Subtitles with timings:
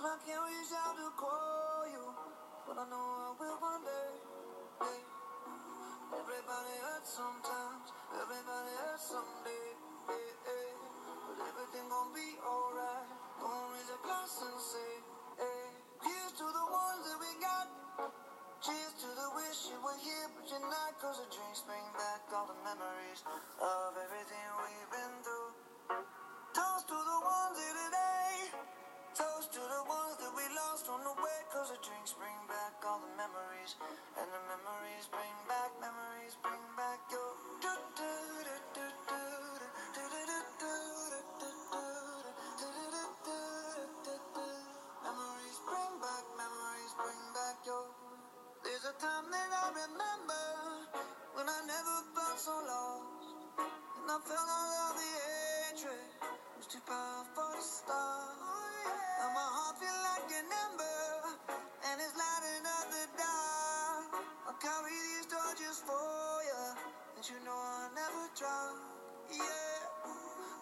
[0.00, 2.04] I can't reach out to call you,
[2.66, 4.12] but I know I will one day.
[4.80, 5.00] Hey.
[6.16, 9.59] Everybody hurts sometimes, everybody hurts someday.
[31.70, 33.78] The drinks bring back all the memories.
[34.18, 37.30] And the memories bring back, memories bring back your.
[45.06, 47.86] Memories bring back, memories bring back your.
[48.66, 50.46] There's a time that I remember
[51.38, 53.30] when I never felt so lost.
[53.62, 56.18] And I felt all of the hatred
[56.58, 57.39] was too powerful
[64.60, 66.04] carry these torches for
[66.44, 66.64] you,
[67.16, 68.76] and you know I'll never drop.
[69.32, 69.88] Yeah.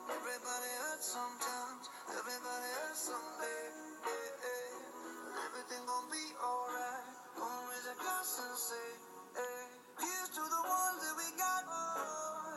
[0.07, 3.63] Everybody hurts sometimes, everybody hurts someday.
[4.07, 5.47] Yeah, yeah.
[5.51, 7.11] Everything gon' be alright.
[7.35, 8.89] Gonna raise a glass and say,
[9.35, 9.67] hey.
[9.99, 11.67] Here's to the ones that we got.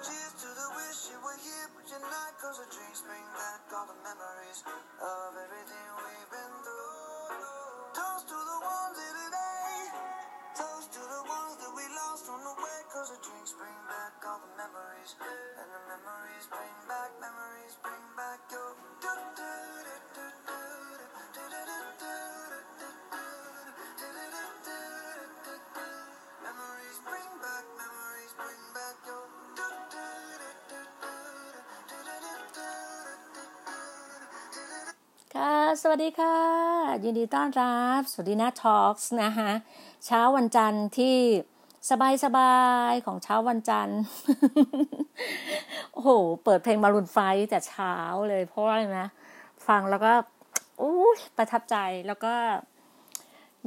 [0.06, 2.38] Cheers to the wish you were here, but you're not.
[2.38, 4.62] Cause the drinks bring back all the memories
[5.02, 7.97] of everything we've been through.
[7.97, 9.31] Toast to the ones today.
[10.61, 12.79] Toast to the ones that we lost on the way.
[12.94, 15.17] Cause the drinks bring back all the memories.
[15.57, 19.71] And the memories bring back, memories bring back your.
[35.84, 36.38] สวัสดีค่ะ
[37.03, 39.52] ยินดีต้อนรับสวัสดีนะ talks นะคะ
[40.06, 41.16] เช้าวันจันทร์ที่
[41.90, 42.56] สบายสบา
[42.92, 44.02] ยๆของเช้าวันจันทร์
[45.94, 46.09] โอ้โห
[46.44, 47.18] เปิดเพลงมารุนไฟ
[47.50, 47.96] แต่เช้า
[48.30, 49.09] เลยเพราะอะไรนะ
[49.68, 50.12] ฟังแล้วก็
[50.81, 51.75] อู้ยประทับใจ
[52.08, 52.34] แล้วก็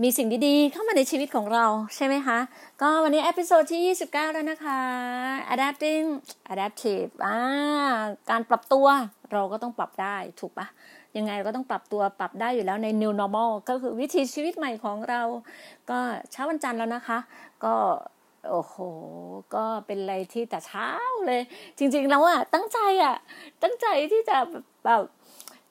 [0.03, 1.67] มีสิ่งดีๆ เข้ามาในชีวิตของเรา
[1.97, 2.39] ใช่ไหมคะ
[2.83, 4.81] ก็วันนี้ episode ที่ 29 แล้วนะคะ
[5.55, 6.07] adapting
[6.53, 7.37] adaptive อ่า
[8.31, 8.87] การปรับตัว
[9.33, 10.69] เราก็ต้องปรับได้ถูกปะ
[11.17, 15.23] ยังไงเราก็ต้องปรับตัวปรับได้อยู่แล้วใน new normal ก็คือวิถีชีวิตใหม่ของเรา
[15.91, 15.99] ก็
[16.31, 17.19] เช้าวันจันทร์แล้วนะคะ
[17.65, 17.75] ก็
[18.51, 18.75] โอ้โห
[19.55, 20.89] ก็เป็นอะไรที่แต่เช้า
[21.27, 21.43] เลย
[21.79, 23.17] จริง ๆ แล้วอะตั้งใจอะ
[23.63, 24.37] ตั้งใจที่จะ
[24.85, 25.03] แบบ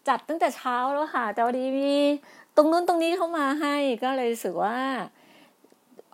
[0.08, 1.94] จัดตั้งแต่เช้าแล้วค่ะ แต่วันนี้มี
[2.56, 4.78] ตรงนู้นตรงนี้เข้ามาให้ก็เลยรู้สึกว่า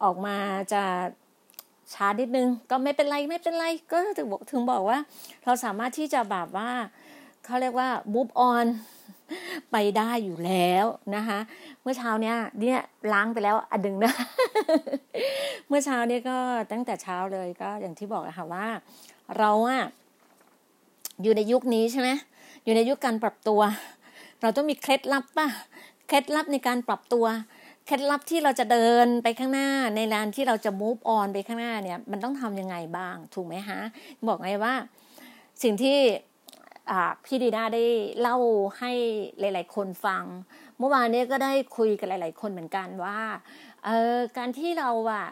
[0.04, 0.38] ออกมา
[0.74, 0.84] จะ
[1.94, 4.98] ช้านิดนึง ก็ไม่เป็นไรไม่เป็นไร ก็ถึงบอกถึงบอกว่า
[5.44, 6.70] เราสามารถที่จะแบบว่า
[7.46, 8.66] เขาเรียกว่า move on
[9.72, 11.40] ไปได้อยู่แล้วนะคะ
[11.82, 12.80] เมื่อเช้าเนี้ยเนี่ย
[13.14, 14.14] ล้างไปแล้วอันดึงนะ
[15.68, 16.38] เมื่อเช้าเนี่ยก็
[16.72, 18.68] ตั้งแต่เช้าเลยก็อย่างที่บอกอะค่ะว่า
[19.38, 19.84] เราอะ
[21.24, 22.10] อยู่ในยุคนี้ใช่ไหม
[22.64, 23.62] อยู่ในยุคการปรับตัว
[24.42, 25.48] เราต้องมีเคล็ดลับป่ะ
[26.08, 27.26] เคล็ดลับในการปรับตัว
[27.86, 33.80] เคล็ดลับที่เราจะเดินไปข้างหน้าในลานที่เราจะ move on ไปข้างหน้าเนี่ย มันต้องทำยังไงบ้าง ถูกไหมฮะ
[34.28, 34.74] บอกไงว่า
[35.64, 35.98] สิ่งที่
[37.26, 37.84] พี่ดีน่าได้
[38.22, 38.38] เล่า
[38.80, 38.92] ให้
[39.40, 40.24] หลาย ๆ คนฟัง
[40.78, 43.20] เมื่อวานนี้ก็ได้คุยกับหลาย ๆ คนเหมือนกันว่า
[43.86, 45.26] เออการที่เราอะ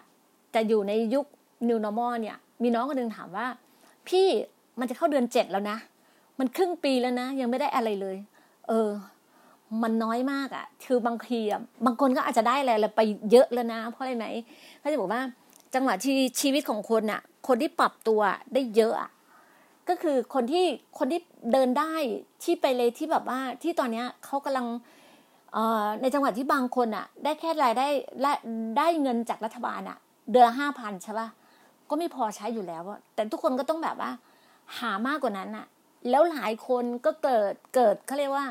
[0.56, 1.26] จะอยู่ในยุค
[1.68, 3.48] new normal เนี่ย มีน้องคนหนึ่งถามว่า
[4.08, 4.28] พี่
[4.80, 5.78] มันจะเข้าเดือนเจ็ดแล้วนะ
[6.40, 8.18] มันครึ่งปีแล้วนะ ยังไม่ได้อะไรเลย
[8.68, 8.90] เออ
[9.84, 13.02] มันน้อยมากอะคือบางทีอะบางคนก็อาจจะได้อะไรไป
[13.32, 14.26] เยอะแล้วนะ เพราะอะไรไหม
[14.80, 15.22] เขาจะบอกว่า
[15.76, 18.22] จังหวะที่ชีวิตของคนอะคนที่ปรับตัว
[18.54, 19.10] ได้เยอะอะ
[19.90, 20.66] ก็คือคนที่
[20.98, 21.20] คนที่
[21.52, 21.94] เดินได้
[22.44, 24.68] ที่ไปเลยที่แบบว่าที่ตอนเนี้ยเขากำลัง
[26.02, 27.88] ในจังหวัดที่บางคนอะ ได้แค่รายได้
[28.22, 28.32] และ
[28.78, 29.98] ได้เงินจากรัฐบาลอะ
[30.32, 31.28] เดือนละห้าพันใช่ป่ะ
[31.90, 34.12] ก็ไม่พอใช้อยู่แล้วแต่ทุกคนก็ต้องแบบว่า
[34.78, 35.66] หามากกว่านั้นอะ
[36.10, 38.46] แล้วหลายคนก็เกิดเกิดเขาเรียกว่า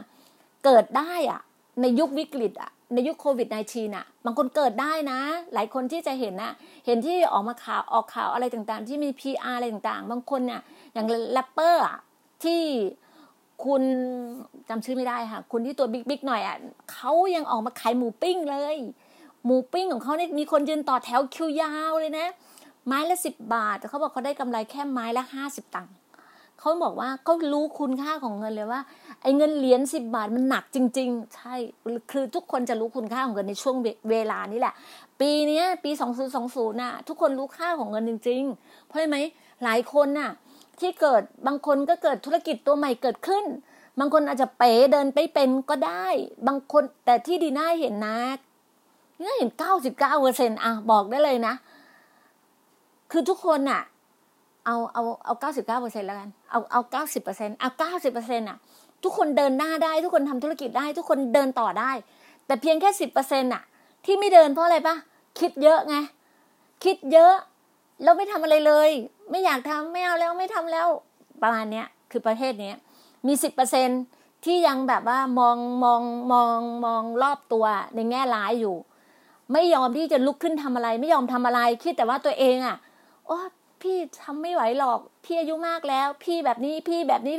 [0.65, 1.41] เกิดได้อะ
[1.81, 5.21] ในยุควิกฤตอะ ในยุคโควิด -19 อะ บางคนเกิดได้นะ
[5.55, 6.53] หลายคนที่จะเห็นนะ
[6.87, 10.61] เห็นที่ออกมาข่าวออกข่าวอะไรต่างๆ ที่มี PR อะไรต่างๆ บางคนเนี่ย
[10.94, 11.83] อย่างแรปเปอร์
[12.44, 12.61] ที่
[13.65, 13.83] คุณ
[14.69, 16.56] จำชื่อไม่ได้ค่ะ คุณที่ตัวบิ๊กๆหน่อยอะ
[16.93, 18.77] เขายังออกมาขายหมูปิ้งเลย
[19.44, 22.29] หมูปิ้งของเขาเนี่ยมีคนยืนต่อแถวคิวยาวเลยนะ
[22.87, 25.94] ไม้ละสิบบาทแต่เขาบอกเขาได้กำไรแค่ไม้ละห้าสิบตังค์
[26.61, 28.81] เขาบอกว่าเขารู้คุณค่าของเงินเลยว่า
[29.23, 31.55] ไอ้เงินเหรียญสิบบาทมันหนักจริง ๆ ใช่
[32.11, 33.76] คือทุกคนจะรู้คุณค่าของเงินในช่วง
[34.11, 34.75] เวลานี้แหละ
[35.20, 39.17] ปีนี้ปีสองศูนย์สองศูนย์น่ะ ทุกคนรู้ค่าของเงินจริง ๆ เพราะไหม
[39.64, 40.31] หลายคนน่ะ
[40.81, 43.44] ที่เกิดบางคนก็เกิดธุรกิจตัวใหม่เกิดขึ้น
[43.99, 46.06] บางคนอาจจะเป๋เดินไปเป็นก็ได้
[46.47, 48.19] บางคนแต่ที่ดีน่าเห็นนะ
[49.23, 51.55] นี่เห็นเก้าสิบเก้าเปอร์เซ็นอะบอกได้เลยนะ
[53.11, 53.82] คือทุกคนอะ
[54.67, 58.57] เอาเอาเอาเก้าสิบเก้าเปอร์เซ็นแล้วกัน เอาเอาเก้าสิบเปอร์เซ็นเอาเก้าสิบเปอร์เซ็นอะ
[59.03, 61.91] ทุกคนเดินหน้าได้ ทุกคนทำธุรกิจได้ ทุกคนเดินต่อได้
[62.47, 63.63] แต่เพียงแค่สิบเปอร์เซ็นอะ
[64.05, 64.97] ที่ไม่เดินเพราะอะไรปะ
[65.39, 65.97] คิดเยอะไง
[66.85, 67.35] คิดเยอะ
[68.03, 68.91] แล้วไม่ทำอะไรเลย
[69.31, 70.89] ไม่อยากทำไม่เอาแล้วไม่ทำแล้ว
[71.43, 72.77] ประมาณเนี้ย คือประเทศเนี้ย
[73.27, 73.89] มีสิบเปอร์เซ็น
[74.45, 76.03] ที่ยังแบบว่ามองมอง
[76.33, 77.65] มองมองรอบตัว
[77.95, 78.77] ในแง่ร้ายอยู่
[79.53, 82.77] ไม่ยอมที่จะลุกขึ้นทำอะไร ไม่ยอมทำอะไรคิดแต่ว่าตัวเองอะ
[83.27, 83.39] โอ้
[83.82, 87.34] พี่ทำไม่ไหวหรอกพี่อายุมากแล้ว พี่แบบนี้พี่แบบนี้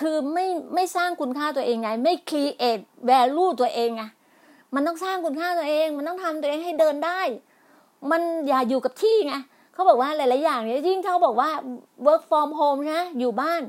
[0.00, 4.02] คือไม่ไม่สร้างคุณค่าตัวเองไง ไม่ create value ตัวเองไง
[4.74, 7.20] มันต้องสร้างคุณค่าตัวเอง มันต้องทำตัวเองให้เดินได้
[8.10, 9.34] มันอย่าอยู่กับที่ไง
[9.72, 11.50] เขาบอกว่าหลาย ๆ อย่างเนี่ยยิ่งเขาบอกว่า
[12.06, 13.62] work from home นะอยู่บ้าน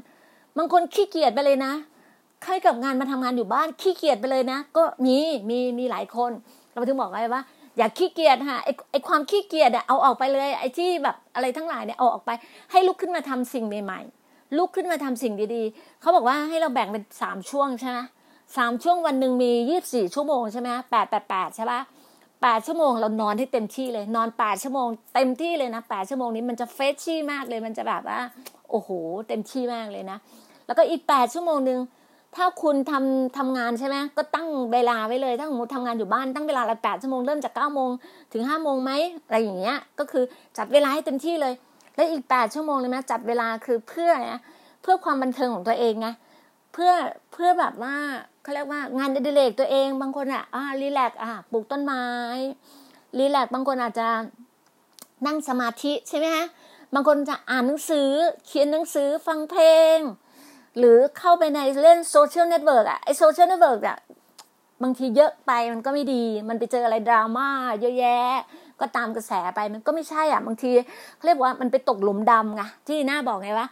[0.57, 1.73] บางคนขี้เกียจไปเลยนะ
[2.43, 5.17] ใครกับงานมาทำงานอยู่บ้านขี้เกียจไปเลยนะ ก็มี
[5.49, 6.31] มีมีหลายคน
[6.71, 7.41] เราถึงบอกไว้ว่า
[7.79, 12.31] อย่าขี้เกียจค่ะไอไอความขี้เกียจเอาออกไปเลย ไอที่แบบอะไรทั้งหลายเนี่ยเอาออกไป
[12.71, 17.99] ให้ลุกขึ้นมาทำสิ่งใหม่ๆลุกขึ้นมาทำสิ่งดีๆเขาบอกว่าให้เราแบ่งเป็นสามช่วงใช่ไหม
[18.57, 21.79] สามช่วงวันหนึ่งมียี่บสี่ชั่วโมงใช่ไหมแปดแปดแปดใช่ปะ
[22.41, 28.19] แปดชั่วโมงเรานอนให้เต็มที่เลย นอนแปดชั่วโมงเต็มที่เลยนะแปดชั่วโมงนี้มันจะเฟชชี่มากเลยมันจะแบบว่า
[28.69, 28.89] โอ้โห
[29.27, 30.17] เต็มที่มากเลยนะ
[30.65, 31.79] แล้วก็อีกแปดชั่วโมงหนึ่ง
[32.35, 37.89] ถ้าคุณทำทำงานใช่ไหมก็ตั้งเวลาไว้เลย ถ้าสมมติทำงานอยู่บ้านตั้งเวลาละแปดชั่วโมงเริ่มจากเก้าโมง
[38.33, 38.91] ถึงห้าโมงไหม
[39.25, 40.23] อะไรอย่างเงี้ย ก็คือ
[40.57, 41.53] จัดเวลาให้เต็มที่เลย
[41.95, 44.41] แล้วอีกแปดชั่วโมงเลยนะจัดเวลาคือเพื่อนะ
[44.81, 46.07] เพื่อความบันเทิงของตัวเองไง
[46.73, 46.91] เพื่อ
[47.33, 47.95] เพื่อแบบว่า
[48.43, 52.03] เขาเรียกว่างานอดิเรกตัวเอง บางคนอะอ่ารีแลกอะปลูกต้นไม้
[53.17, 54.07] relax บางคนอาจจะ
[55.25, 56.45] นั่งสมาธิใช่ไหมฮะ
[56.93, 58.09] บางคนจะอ่านหนังสือ
[58.45, 59.63] เขียนหนังสือฟังเพล
[59.97, 59.97] ง
[60.77, 63.97] หรือเข้าไปในเล่น social network อะไอ social network อะ
[64.83, 67.49] บางทีเยอะไปมันก็ไม่ดี มันไปเจออะไรดราม่า
[67.81, 68.35] เยอะแยะ
[68.79, 70.71] ก็ตามกระแสไปมันก็ไม่ใช่อะ บางที
[71.15, 73.67] เขาเรียกว่ามันไปตกหลุมดำไงที่หน้าบอกไงว่า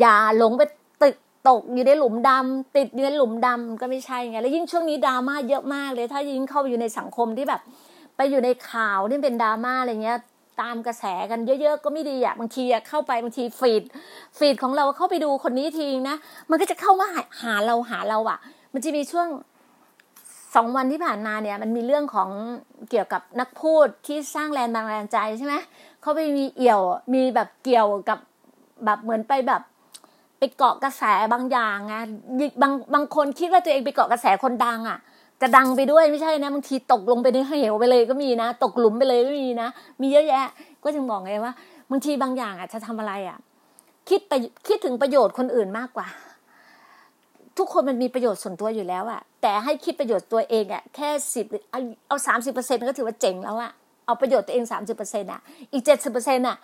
[0.00, 0.62] อย่าหลงไป
[1.02, 1.14] ติด
[1.48, 7.60] ตกอยู่ในหลุมดำติดอยู่ในหลุมดำก็ไม่ใช่ไงแล้วยิ่งช่วงนี้ดราม่าเยอะมากเลย ถ้ายิ่งเข้าไปอยู่ในสังคมที่แบบ
[8.16, 10.18] ไปอยู่ในข่าวที่เป็นดราม่าอะไรเงี้ย
[10.60, 13.82] ตามกระแสกันเยอะ ๆ ก็ไม่ดีอะบางทีอะเข้าไปบางทีฟีด
[14.38, 16.16] ฟีดของเราเข้าไปดูคนนี้ทีนะ
[16.50, 17.06] มันก็จะเข้ามา
[17.42, 18.38] หาเราหาเราอะ
[18.72, 19.28] มันจะมีช่วง
[20.54, 22.30] สองวันที่ผ่านมาเนี่ยมันมีเรื่องของ
[22.90, 25.54] เกี่ยวกับนักพูดที่สร้างแรงบันดาลใจใช่ไหม
[26.00, 26.82] เขาไปมีเอี่ยว
[27.14, 28.18] มีแบบเกี่ยวกับ
[28.84, 29.62] แบบเหมือนไปแบบ
[30.38, 31.02] ไปเกาะกระแส
[31.32, 31.94] บางอย่างไง
[32.62, 34.98] บางบางคนคิดว่าตัวเองไปเกาะกระแสคนดังอะ
[35.40, 39.68] จะดังไปด้วยไม่ใช่นะบางทีตกลงไปในเหวไปเลยก็มีนะ ตกหลุมไปเลยก็มีนะ
[40.00, 40.46] มีเยอะแยะ
[40.82, 41.52] ก็จึงบอกไงว่า
[41.90, 43.38] บางทีบางอย่างอะจะทำอะไรอะ
[44.08, 44.32] คิดไป
[44.68, 46.06] คิดถึงประโยชน์คนอื่นมากกว่า
[47.58, 51.46] ทุกคนมันมีประโยชน์ส่วนตัวอยู่แล้วอะ แต่ให้คิดประโยชน์ตัวเองอะแค่สิบ
[52.08, 53.72] เอาสามสิบเปอร์เซ็นก็ถือว่าเจ๋งแล้วอะ
[54.06, 55.40] เอาประโยชน์ตัวเองสามสิบเปอร์เซ็นอะ
[55.72, 56.56] อีกเจ็ดสิบเปอร์เซ็นอะ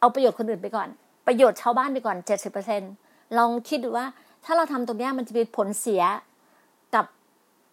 [0.00, 0.88] เอาประโยชน์คนอื่นไปก่อน
[1.26, 2.82] ประโยชน์ชาวบ้านไปก่อนเจ็ดสิบเปอร์เซ็น
[3.38, 4.06] ลองคิดดูว่า
[4.44, 6.02] ถ้าเราทำตรงนี้มันจะมีผลเสีย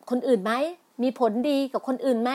[0.10, 0.53] คนอื่นไหม
[1.03, 2.31] มีผลดีกับคนอื่นไหม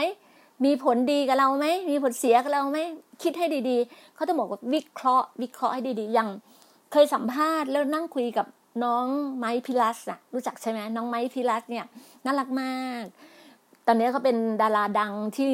[0.65, 2.79] มีผลดีกับเราไหมมีผลเสียกับเราไหม
[3.23, 6.29] คิดให้ดีๆเขาจะบอกว่าวิเคราะห์ วิเคราะห์ให้ดีๆอย่าง
[6.93, 8.47] เคยสัมภาษณ์แล้วนั่งคุยกับ
[8.85, 9.07] น้อง
[9.39, 11.85] ไมค์พิลัสอะรู้จักใช่ไหมน้องไมค์พิลัสเนี่ย
[12.25, 13.05] น่ารักมาก
[13.87, 15.49] ตอนนี้เขาเป็นดาราดังที่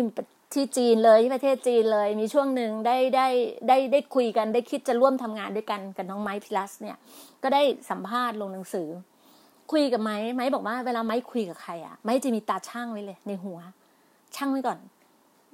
[0.52, 3.28] ที่จีนเลยที่ประเทศจีนเลย มีช่วงหนึ่งได้ได้
[3.68, 6.97] ได้ได้คุยกันได้คิดจะร่วมทำงานด้วยกันกับน้องไมค์พิรัชต์เนี่ย
[7.42, 8.88] ก็ได้สัมภาษณ์ลงหนังสือ
[9.73, 13.59] คุยกับไมค์ไมค์บอกว่าเวลาไมค์คุยกับใครอะไมค์จะมีตาชั่งไว้เลย ในหัว
[14.37, 14.78] ชั่งไว้ก่อน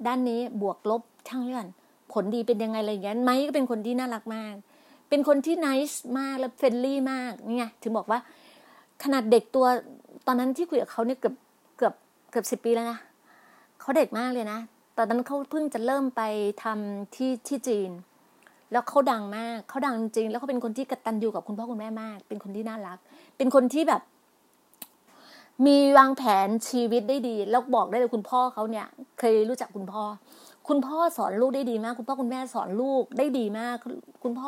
[0.05, 1.69] ด้านนี้บวกลบชั่งไว้ก่อน
[2.11, 4.53] ผลดีเป็นยังไงอะไรอย่างเงี้ยไมค์ก็เป็นคนที่น่ารักมาก
[5.09, 8.19] เป็นคนที่ nice มากและ friendly มากนี่ไงถึงบอกว่า
[9.03, 9.65] ขนาดเด็กตัว
[10.27, 11.35] ตอนนั้นที่คุยกับเขาเนี่ยเกือบ
[11.77, 11.93] เกือบ
[12.31, 12.99] เกือบสิบปีแล้วนะ
[13.79, 14.59] เขาเด็กมากเลยนะ
[14.97, 16.21] ตอนนั้นเขาเพิ่งจะเริ่มไป
[16.63, 17.89] ทำที่ที่จีน
[18.71, 22.97] แล้วเขาดังมากเขาดังจริง แล้วเขาเป็นคนที่กตัญญูกับคุณพ่อคุณแม่มาก เป็นคนที่น่ารัก
[23.37, 24.01] เป็นคนที่แบบ
[25.65, 28.85] มีวางแผนชีวิตได้ดี แล้วบอกได้เลยคุณพ่อเขาเนี่ย
[29.19, 30.03] เคยรู้จักคุณพ่อ
[30.67, 33.75] คุณพ่อสอนลูกได้ดีมาก คุณพ่อคุณแม่สอนลูกได้ดีมาก
[34.23, 34.47] คุณพ่อ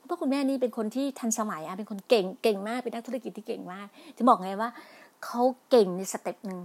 [0.00, 4.68] คุณพ่อคุณแม่นี่เป็นคนที่ทันสมัยอะเป็นคนเก่งเก่งมากเป็นนักธุรกิจที่เก่งมาก จะบอกไงว่า
[5.24, 6.60] เขาเก่งใน step หนึ่ง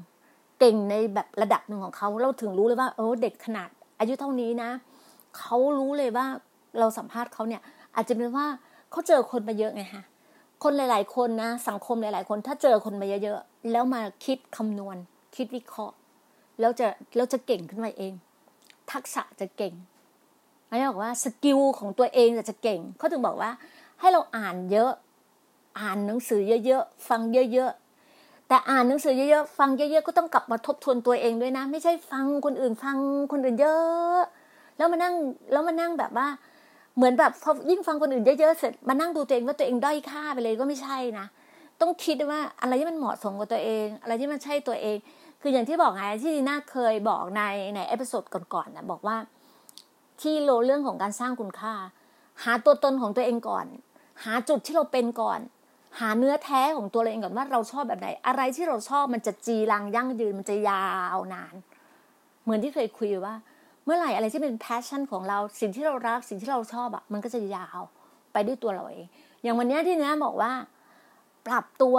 [0.60, 3.70] เก่งในแบบระดับหนึ่งของเขาเราถึงรู้เลยว่า เออเด็กขนาด
[4.00, 4.70] อายุเท่านี้นะ
[5.38, 6.26] เขารู้เลยว่า
[6.80, 7.62] เราสัมภาษณ์เขาเนี่ย
[7.96, 8.46] อาจจะเป็นว่า
[8.92, 10.04] เขาเจอคนมาเยอะไงฮะ
[10.64, 14.98] คนหลาย ๆ คนนะสังคมหลาย ๆ คนถ้าเจอคนมาเยอะๆแล้วมาคิดคำนวณ
[15.36, 15.96] คิดวิเคราะห์
[16.60, 18.14] แล้วจะแล้วจะเก่งขึ้นมาเอง
[18.92, 19.74] ทักษะจะเก่ง
[20.68, 23.52] ไม่บอกว่า skill ของตัวเองจะจะเก่งเขาถึงบอกว่า
[24.00, 24.92] ให้เราอ่านเยอะ
[25.80, 27.22] อ่านหนังสือเยอะๆฟัง
[27.54, 32.98] เยอะๆแต่อ่านหนังสือเยอะๆฟังเยอะๆก็ต้องกลับมาทบทวนตัวเองด้วยนะ ไม่ใช่ฟังคนอื่นฟัง
[33.32, 34.20] คนอื่นเยอะ
[34.78, 35.14] แล้วมานั่ง
[35.52, 36.28] แล้วมานั่งแบบว่า
[37.00, 41.26] เหมือนแบบพอยิ่งฟังคนอื่นเยอะๆเสร็จมานั่งดูตัวเองว่าตัวเองด้อยค่าไปเลยก็ไม่ใช่นะ
[41.82, 44.98] ต้องคิดว่าอะไรที่มันเหมาะสมกับตัวเอง อะไรที่มันใช่ตัวเอง
[45.42, 47.42] คืออย่างที่บอกไงที่ดีน่าเคยบอกใน
[47.76, 49.18] ใน episode ก่อนๆนะบอกว่า
[50.22, 51.74] ที่โลเรื่องของการสร้างคุณค่า
[52.44, 53.66] หาตัวตนของตัวเองก่อน
[54.24, 55.40] หาจุดที่เราเป็นก่อน
[56.00, 60.86] หาเนื้อแท้ของตัวเราเองก่อนว่าเราชอบแบบไหน อะไรที่เราชอบมันจะจีรังยั่งยืนมันจะยา
[61.18, 61.56] วนาน
[62.44, 63.36] เหมือนที่เคยคุยว่า
[63.90, 67.82] มื่อไหร่อะไรที่เป็นแพชชั่นของเราสิ่งที่เรารักสิ่งที่เราชอบอะมันก็จะยาว
[68.34, 69.06] ไปด้วยตัวเราเอง
[69.44, 70.52] อย่างวันนี้ที่เนี้ยบอกว่า
[71.48, 71.98] ปรับตัว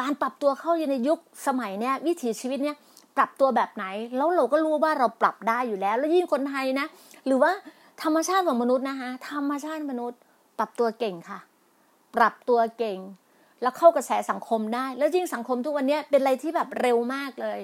[0.00, 2.76] การปรับตัวเข้าในยุคสมัยเนี้ยวิถีชีวิตเนี้ย
[3.16, 3.84] ปรับตัวแบบไหน
[4.16, 6.86] แล้วเราก็รู้ว่าเราปรับได้อยู่แล้ว แล้วยิ่งคนไทยนะ
[7.26, 7.52] หรือว่า
[8.02, 10.18] ธรรมชาติของมนุษย์นะคะธรรมชาติมนุษย์
[10.58, 11.40] ปรับตัวเก่งค่ะ
[12.16, 12.98] ปรับตัวเก่ง
[13.62, 17.60] แล้วเข้ากระแสสังคมได้ แล้วยิ่งสังคมทุกวันนี้เป็นอะไรที่แบบเร็วมากเลย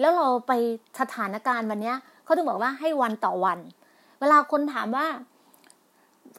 [0.00, 0.52] แล้วเราไป
[1.00, 3.58] สถานการณ์วันนี้ เขาถึงบอกว่าให้วันต่อวัน
[4.20, 5.06] เวลาคนถามว่า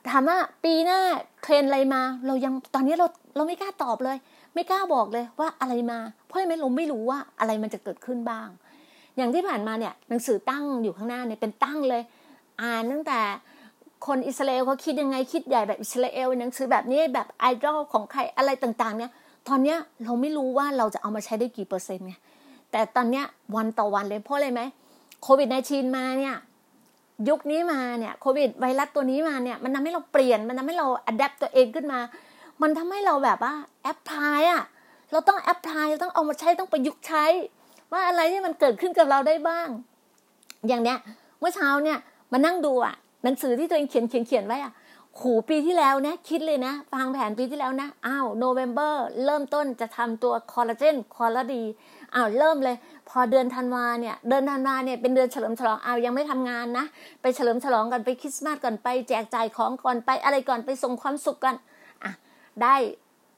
[0.09, 0.99] ถามว่าปีหน้า
[1.41, 4.17] เทรนอะไรมา เรายังตอนนี้เราเราไม่กล้าตอบเลย
[4.53, 8.47] ไม่กล้าบอกเลยว่าอะไรมา เพราะไม่เราไม่รู้ว่าอะไรมันจะเกิดขึ้นบ้าง
[9.17, 12.01] อย่างที่ผ่านมาเนี่ยหนังสือตั้งอยู่ข้างหน้าเนี่ยเป็นตั้งเลย
[12.61, 13.19] อ่านตั้งแต่
[14.07, 19.11] คนอิสราเอลเขาคิดยังไงคิดใหญ่แบบอิสราเอลหนังสือแบบนี้แบบไอดอลของใครอะไรต่างๆ เนี่ย
[19.47, 22.13] ตอนเนี้ยเราไม่รู้ว่าเราจะเอามาใช้ได้กี่เปอร์เซ็นต์ไง
[22.71, 23.25] แต่ตอนเนี้ย
[23.55, 24.61] วันต่อวันเลยเพราะอะไรไหม
[25.23, 26.35] โควิด -19 มาเนี่ย
[27.29, 31.99] ยุคนี้มาเนี่ยโควิดไวรัสตัวนี้มาเนี่ยมันทำให้เราเปลี่ยนมันทำให้เราอัดแอปตัวเองขึ้นมา
[32.61, 33.53] มันทำให้เราแบบว่า
[33.83, 34.63] แอปพลายอะ
[35.11, 37.25] เราต้องแอปพลายเราต้องเอามาใช้ต้องประยุกต์ใช้
[37.91, 39.67] ว่าอะไรที่มันเกิดขึ้นกับเราได้บ้าง
[40.67, 40.97] อย่างเนี้ย
[41.39, 41.97] เมื่อเช้าเนี่ย
[42.31, 44.73] มานั่งดูอะหนังสือที่ตัวเองเขียนเขียนเขียนไว้อะ
[45.19, 48.95] ขูปีที่แล้วนะคิดเลยนะฟังแผนปีที่แล้วนะอ้าวโนเวม ber
[49.25, 51.63] เริ่มต้นจะทำตัวคอลลาเจนคอลลาดี
[52.15, 52.75] อ้าวเริ่มเลย
[53.09, 56.85] พอเดือนธันวาเนี่ยเดือนธันวาเนี่ยเป็นเดือนเฉลิมฉลองเอายังไม่ทำงานนะ
[57.21, 61.55] ไปเฉลิมฉลองกันไปคริสต์มาสก่อนไปแจกจ่ายของก่อนไปอะไรก่อนไปส่งความสุขกัน
[62.03, 62.11] อะ
[62.61, 62.75] ได้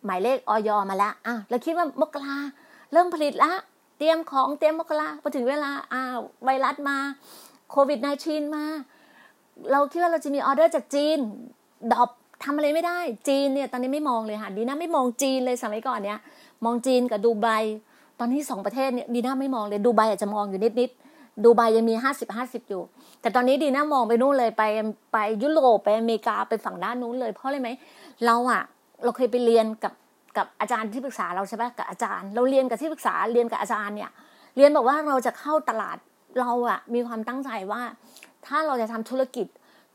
[0.06, 2.36] หมายเลขออยมาแล้วอะแล้วคิดว่ามกรา
[2.92, 3.52] เริ่มผลิตละ
[3.98, 6.98] เตรียมของเตรียมมกราพอถึงเวลาอ้าวไวรัสมา
[7.72, 8.66] โควิด -19 มา
[9.72, 11.18] เราคิดว่าเราจะมีออเดอร์จากจีน
[11.92, 12.10] ดอบ
[12.44, 16.20] ทำอะไรไม่ได้จีนเนี่ยตอนนี้ไม่มองเลยค่ะดีน่าไม่มองจีนเลยสมัยก่อนเนี่ย
[16.66, 17.48] มองจีนกับดูไบ
[18.20, 20.90] ตอนนี้สองประเทศเนี่ยดีน่าไม่มองเลยดูไบอาจจะมองอยู่นิดนิด
[21.44, 22.82] ดูไบยังมีห้าสิบห้าสิบอยู่
[23.22, 24.64] แต่ตอนนี้ดีน่ามองไปนู่นเลยไป
[25.14, 27.70] ไปยุโรปไปอเมริกาไปฝั่งด้านนู้นเลย เพราะอะไรไหม
[28.26, 28.62] เราอะ
[29.04, 29.94] เราเคยไปเรียนกับ
[30.38, 34.12] กับอาจารย์ที่ปรึกษาเราใช่ไหมกับอาจารย์ เราเรียนกับที่ปรึกษาเรียนกับอาจารย์เนี่ย
[34.58, 35.98] เรียนบอกว่าเราจะเข้าตลาด
[36.40, 37.82] เราอะมีความตั้งใจว่า
[38.46, 39.48] ถ้าเราจะทำธุรกิจ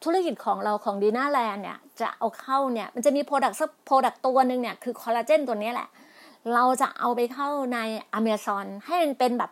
[0.05, 5.89] ธุรกิจของเราของดีน่าแลนด์เนี่ยจะเอาเข้าเนี่ยมันจะมี product สัก product ตัวหนึ่งเนี่ยคือคอลลาเจนตัวนี้แหละ
[6.55, 7.79] เราจะเอาไปเข้าใน
[8.15, 9.51] อเมซอนให้มันเป็นแบบ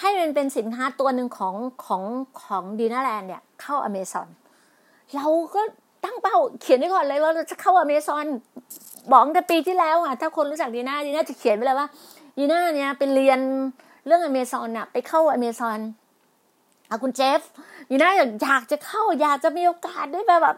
[0.00, 1.54] ให้มันเป็นสินค้าตัวหนึ่งของ
[1.84, 2.02] ของ
[2.42, 4.28] ของดีน่าแลนด์เนี่ยเข้าอเมซอน
[5.14, 5.62] เราก็
[6.04, 8.26] ตั้งเป้าเขียนไว้ก่อนเลยว่าเราจะเข้าอเมซอน
[9.12, 11.88] บอกแต่ปีที่แล้วอะถ้าคนรู้จักดีน่าดีน่าจะเขียนไปเลยว่า
[12.38, 13.40] ดีน่าเนี่ยเป็นเรียน
[14.06, 15.78] เรื่องอเมซอนน่ะไปเข้าอเมซอน
[16.90, 17.40] อาคุณเจฟ
[17.88, 18.10] อยู่นะ
[18.42, 20.56] อยากจะเข้าอยากจะมีโอกาสได้แบบ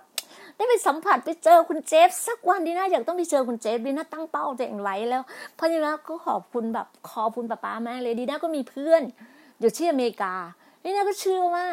[0.57, 5.23] ได้ไปสัมผัสไปเจอคุณเจฟ สักวันดีนะอยากต้องไปเจอคุณเจฟดีนะตั้งเป้าตัวเองไว้แล้ว
[5.57, 9.03] เพราะฉะนั้นก็ขอบคุณแบบขอบคุณป้าป้ามากเลยดีนะก็มีเพื่อน
[9.61, 10.35] อยู่ที่อเมริกา
[10.85, 11.67] ดีนะก็เชื่อว่า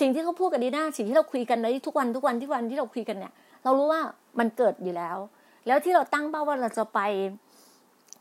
[0.00, 3.32] สิ่งที่เขาพูดกับดีน่าสิ่งที่เราคุยกันในทุกวันทุกวันทุกวันที่เราคุยกันเนี่ย
[3.64, 4.00] เรารู้ว่า
[4.38, 5.16] มันเกิดอยู่แล้ว
[5.66, 7.00] แล้วที่เราตั้งเป้าว่าเราจะไป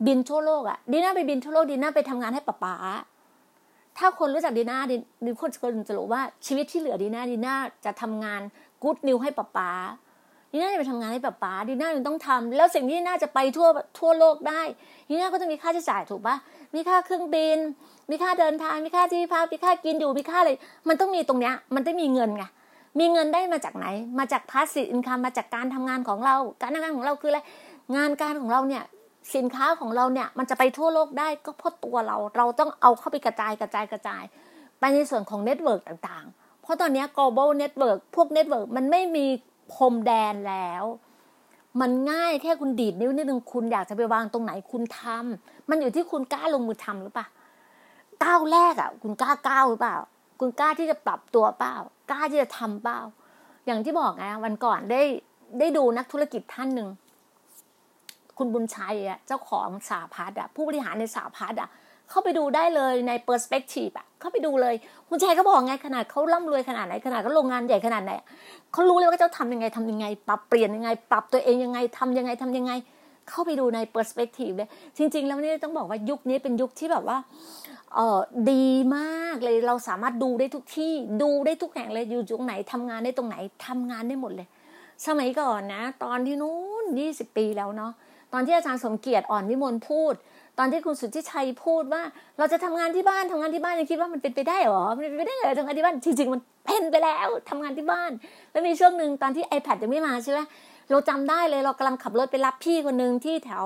[0.06, 2.76] บินทั่วโลกอะดีน่าไปบินทั่วโลกดีน่าไปทำงานให้ป้าป้า
[3.98, 8.42] ถ้าคนรู้จักดีน่าดีคนคนจะรู้ว่าชีวิตที่เหลือดีน่าดีน่าจะทำงาน
[8.86, 9.72] กู๊ดนิวให้ป้าป๋า
[10.52, 13.68] ดีน่าจะไปทำงานให้ป้าป๋าดีน่าต้องทำแล้วสิ่งที่น่าจะไปทั่ว
[14.00, 14.62] ทั่วโลกได้
[15.10, 16.36] ดีน่าก็ต้องมีค่าใช้จ่ายถูกปะ
[16.76, 17.58] มีค่าเครื่องบิน
[18.10, 20.52] มีค่าเดินทาง มีค่าที่พักมีค่ากินอยู่มีค่าอะไร
[20.88, 22.44] มันต้องมีตรงเนี้ย มันต้องมีเงินไง
[23.00, 23.88] มีเงินได้มาจากไหน
[24.20, 27.40] มาจาก passive income มาจากการทำงานของเรา การทำงานของเราคืออะไร
[27.96, 28.84] งานการของเราเนี่ย
[29.36, 34.24] สินค้าของเราเนี่ยมันจะไปทั่วโลกได้ก็เพราะตัวเรา เราต้องเอาเข้าไปกระจายกระจายกระจาย
[34.80, 39.26] ไปในส่วนของ network ต่างๆ เพราะตอนนี้ global network พวก network มันไม่มี
[39.74, 40.84] พรมแดนแล้ว
[41.82, 47.28] มันง่ายแค่คุณดีดนิ้วนิดนึงคุณอยากจะไปวางตรงไหนคุณทำมันอยู่ที่คุณกล้าลงมือทำหรือเปล่า
[48.24, 49.98] ก้าวแรกอะ คุณกล้าก้าวหรือเปล่า
[50.40, 51.76] คุณกล้าที่จะปรับตัวเปล่า
[52.12, 53.00] กล้าที่จะทำเปล่า
[53.66, 55.02] อย่างที่บอกไงวันก่อนได้
[55.60, 56.88] ได้ดูนักธุรกิจท่านหนึ่ง
[58.38, 61.70] คุณบุญชัยอะเจ้าของสาพัฒน์อะผู้บริหารในสาพัฒน์อะ
[62.10, 64.76] เข้าไปดูได้เลยในเปอร์สเปกทีฟอะเข้าไปดูเลย
[65.10, 68.12] คุณชัยเขาบอกไงขนาดเขาร่ำรวยขนาดไหนขนาดเขาโรงงานใหญ่ขนาดไหน
[68.74, 72.72] เขารู้เลยว่าเจะทำยังไงทำยังไง ปรับเปลี่ยนยังไง ปรับตัวเองยังไงทำยังไงทำยังไง
[73.30, 77.18] เข้าไปดูในเปอร์สเปกทีฟเลยจริง ๆ แล้วนี่ต้องบอกว่ายุคนี้เป็นยุคที่แบบว่า
[77.94, 78.20] เออ
[78.52, 83.36] ดีมากเลยเราสามารถดูได้ทุกที่ดูได้ทุกแห่งเลยอยู่ตรงไหนทำงานได้ตรงไหน
[83.68, 84.48] ทำงานได้หมดเลย
[85.08, 87.92] สมัยก่อนนะ ตอนที่นู้นยี่สิบปีแล้วเนาะ
[88.34, 90.14] ตอนที่อาจารย์สมเกียรติอ่อนวิมลพูด
[90.60, 92.02] ตอนที่คุณสุทธิชัยพูดว่า
[92.38, 98.12] เราจะทำงานที่บ้านทำงานที่บ้านยังคิดว่ามันเป็นไปได้หรอมันเป็นไปได้เหรอทำงานที่บ้านจริงๆมันเป็นไปแล้วทำงานที่บ้าน
[98.52, 100.40] แล้วมีช่วงหนึ่งตอนที่ iPad ยังไม่มาใช่ไหม
[100.90, 103.66] เราจำได้เลยเรากำลังขับรถไปรับพี่คนหนึ่งที่แถว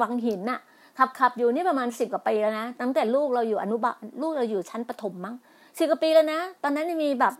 [0.00, 0.60] วังหินน่ะ
[0.98, 5.34] ขับขับอยู่นี่ประมาณสิบกว่าปีแล้วนะตั้งแต่ลูกเราอยู่อนุบาลลูกเราอยู่ชั้นประถมมั้ง
[5.78, 7.34] สิบกว่าปีแล้วนะ ตอนนั้นมีแบบ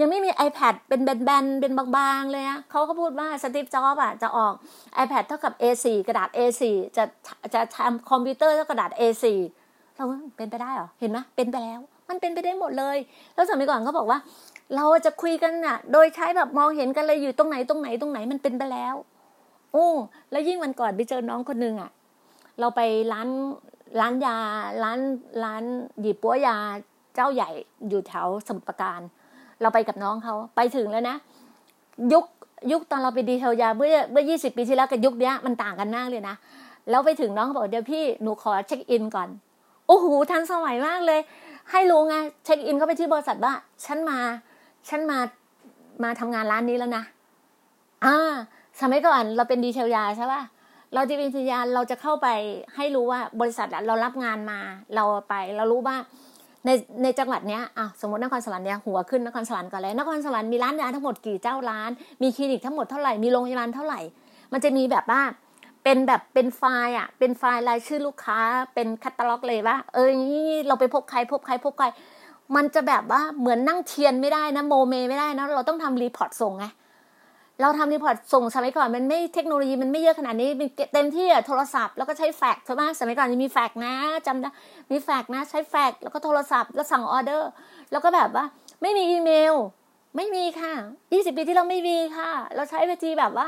[0.00, 4.54] ยังไม่มี iPad เป็นแบนๆ เป็นบางๆ เลยนะเขาก็พูดว่า Steve Jobs อะจะออก
[5.02, 6.62] iPad เท่ากับ A4 กระดาษ A4
[6.96, 7.04] จะ
[7.54, 9.24] จะทำคอมพิวเตอร์เท่ากระดาษ A4
[9.96, 10.04] เรา
[10.36, 12.96] เป็นไปได้เหรอ เห็นไหมเป็นไปแล้ว มันเป็นไปได้หมดเลย
[13.34, 14.18] แล้วสมัยก่อนเขาบอกว่า
[14.76, 18.94] เราจะคุยกันอะ โดยใช้แบบมองเห็นกันเลยอยู่ตรงไหนตรงไหนตรงไหนมันเป็นไปแล้ว
[19.72, 19.88] โอ้
[20.30, 21.90] แล้วยิ่งวันก่อนไปเจอน้องคนนึงอะ
[22.60, 22.80] เราไป
[23.12, 23.28] ร้าน
[24.00, 24.36] ร้านยา
[24.84, 25.00] ร้าน
[25.44, 25.64] ร้าน
[26.00, 26.56] หยิบปัวยา
[27.14, 27.50] เจ้าใหญ่
[27.88, 29.00] อยู่แถวสมุทรปราการ
[29.62, 31.16] เราไปกับน้องเขาไปถึงแล้วนะ
[32.12, 32.24] ยุค
[32.72, 36.34] ยุคตอนเราไปดีเทลยาเมื่อเมื่อยี่สิบปีที่แล้วกับยุคนี้มันต่างกันมากเลยนะ
[36.90, 39.28] แล้วไปถึงน้องเขาบอกเดี๋ยวพี่หนูขอเช็คอินก่อน
[39.86, 41.20] โอ้โหทันสมัยมากเลย
[41.70, 43.52] ให้รู้ไงเช็คอินเข้าไปที่บริษัทว่า
[43.84, 44.18] ฉันมา
[44.88, 45.18] ฉันมา
[46.02, 47.04] มาทำงานร้านนี้แล้วนะ
[48.04, 48.16] อ่า
[48.80, 50.42] สมัยก่อนเราเป็นดีเทลยาใช่ป่ะ
[50.94, 52.28] เราจะเป็นดีเทลยาเราจะเข้าไป
[52.76, 54.58] ให้รู้ว่าบริษัทเรารับงานมา
[54.94, 55.96] เราไป เรารู้ว่า
[56.66, 56.70] ใน
[57.02, 61.90] ในจังหวัดเนี้ยอะสมมตินครสวรรค์เนี้ยหัวขึ้นนครสวรรค์ก่อนเลยนครสวรรค์มีร้านยาทั้งหมดกี่เจ้าร้าน
[62.22, 64.00] มีคลินิกทั้งหมดเท่าไหร่มีโรงพยาบาลเท่าไหร่
[64.52, 65.20] มันจะมีแบบว่า
[65.84, 68.38] เป็นแบบเป็นไฟล์อะเป็นไฟล์รายชื่อลูกค้า
[68.74, 71.86] เป็น catalog เลยว่าเออนี่เราไปพบใครพบใครพบใคร
[72.56, 76.66] มันจะแบบว่าเหมือนนั่งเทียนไม่ได้นะโมเมไม่ได้นะเราต้องทำ report ส่งไง
[77.60, 80.48] เราทำ report ส่งสมัยก่อนมันไม่เทคโนโลยีมันไม่เยอะขนาดนี้
[80.92, 83.94] เต็มที่อะโทรศัพท์แล้วก็ใช้แฟกซ์ใช่ไหมสมัยก่อนจะมีแฟกซ์นะ
[84.26, 84.48] จำได้
[84.90, 87.50] มีแฟกซ์นะ ใช้แฟกซ์แล้วก็โทรศัพท์แล้วสั่งออเดอร์
[87.92, 88.44] แล้วก็แบบว่า
[88.82, 89.54] ไม่มีอีเมล
[90.16, 90.72] ไม่มีค่ะ
[91.12, 93.46] ยี่สิบปีที่เราไม่มีค่ะ เราใช้วิธีแบบว่า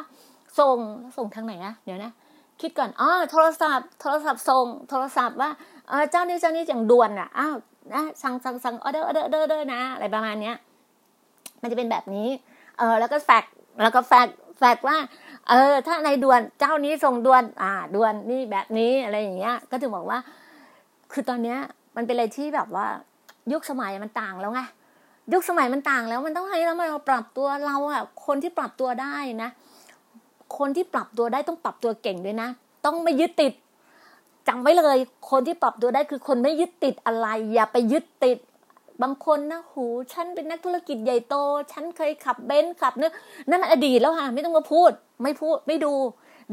[0.58, 0.78] ส่ง
[1.16, 2.12] ส่งทางไหนอะเดี๋ยวนะ
[2.60, 5.50] คิดก่อนอ๋อโทรศัพท์ โทรศัพท์ส่ง โทรศัพท์ว่า
[5.88, 7.54] เออเจ้านี้เจ้านี้อย่างด่วนอะอ้าว
[7.92, 10.56] นะสั่งสั่งสั่ง order order order นะ อะไรประมาณเนี้ย
[11.62, 12.28] มันจะเป็นแบบนี้
[12.78, 14.96] เออแล้วก็แฟกซ์ แล้วก็แฟกซ์แฟกซ์ว่า
[15.48, 20.18] เออ ถ้าในด่วนเจ้านี้ส่งด่วน อ่าด่วนนี่แบบนี้อะไรอย่างเงี้ย ก็ถึงบอกว่า
[21.12, 21.58] คือตอนเนี้ย
[21.96, 22.86] มันเป็นอะไรที่แบบว่า
[23.52, 24.60] ยุคสมัยมันต่างแล้วไง
[25.32, 29.50] ยุคสมัยมันต่างแล้วมันต้องให้แล้วเราปรับตัวเราอะคนที่ปรับตัวได้นะ
[30.58, 32.48] คนที่ปรับตัวได้ต้องปรับตัวเก่งด้วยนะ
[32.84, 33.52] ต้องไม่ยึดติด
[34.48, 34.96] จำไว้เลย
[35.30, 38.38] คนที่ปรับตัวได้คือคนไม่ยึดติดอะไร อย่าไปยึดติด
[39.02, 41.34] บางคนนะหูฉันเป็นนักธุรกิจใหญ่โต
[41.72, 43.12] ฉันเคยขับเบนซ์ขับเนื้อ
[43.48, 44.90] นั่นมันอดีตแล้วค่ะไม่ต้องมาพูด
[45.22, 45.92] ไม่พูดไม่ดู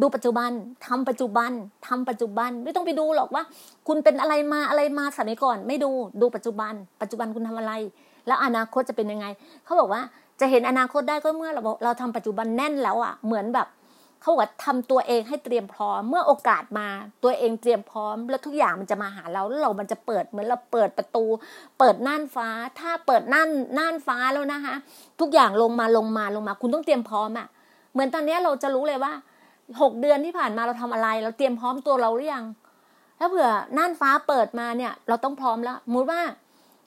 [0.01, 0.51] ดูปัจจุบัน
[0.87, 1.51] ทำปัจจุบัน
[1.87, 3.43] ทำปัจจุบัน ไม่ต้องไปดูหรอกว่า
[3.87, 7.73] คุณเป็นอะไรมาอะไรมาสมัยก่อน ไม่ดูดูปัจจุบัน ปัจจุบันคุณทำอะไร
[8.27, 9.25] แล้วอนาคตจะเป็นยังไง
[9.65, 10.01] เขาบอกว่า
[10.39, 13.67] จะเห็นอนาคตได้ก็เมื่อเราเราทำปัจจุบันแน่นแล้วอะเหมือนแบบ
[14.25, 16.87] เขาบอกทำตัวเองให้เตรียมพร้อม เมื่อโอกาสมา
[17.23, 21.25] ตัวเองเตรียมพร้อม แล้วทุกอย่างมันจะมาหาเราแล้วเรามันจะเปิดเหมือนเราเปิดประตู
[21.79, 22.47] เปิดน่านฟ้า
[22.79, 24.75] ถ้าเปิดน่านน่านฟ้าแล้วนะคะ
[25.19, 27.47] ทุกอย่างลงมาลงมาลงมา คุณต้องเตรียมพร้อมอะ
[27.93, 29.13] เหมือนตอนนี้เราจะรู้เลยว่า
[29.81, 32.45] หกเดือนที่ผ่านมาเราทำอะไร เราเตรียมพร้อมตัวเราหรือยัง
[33.19, 36.21] ถ้าเผื่อน่านฟ้าเปิดมาเนี่ย เราต้องพร้อมแล้วสมมุติว่า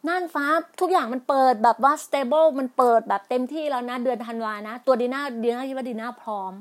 [0.08, 0.44] น่านฟ้า
[0.80, 6.52] ทุกอย่างมันเปิดแบบว่า stable มันเปิดแบบเต็มที่แล้วนะ เดือนธันวานะ ตัวดีน่าดีน่าคิดว่าดีน่าพร้อม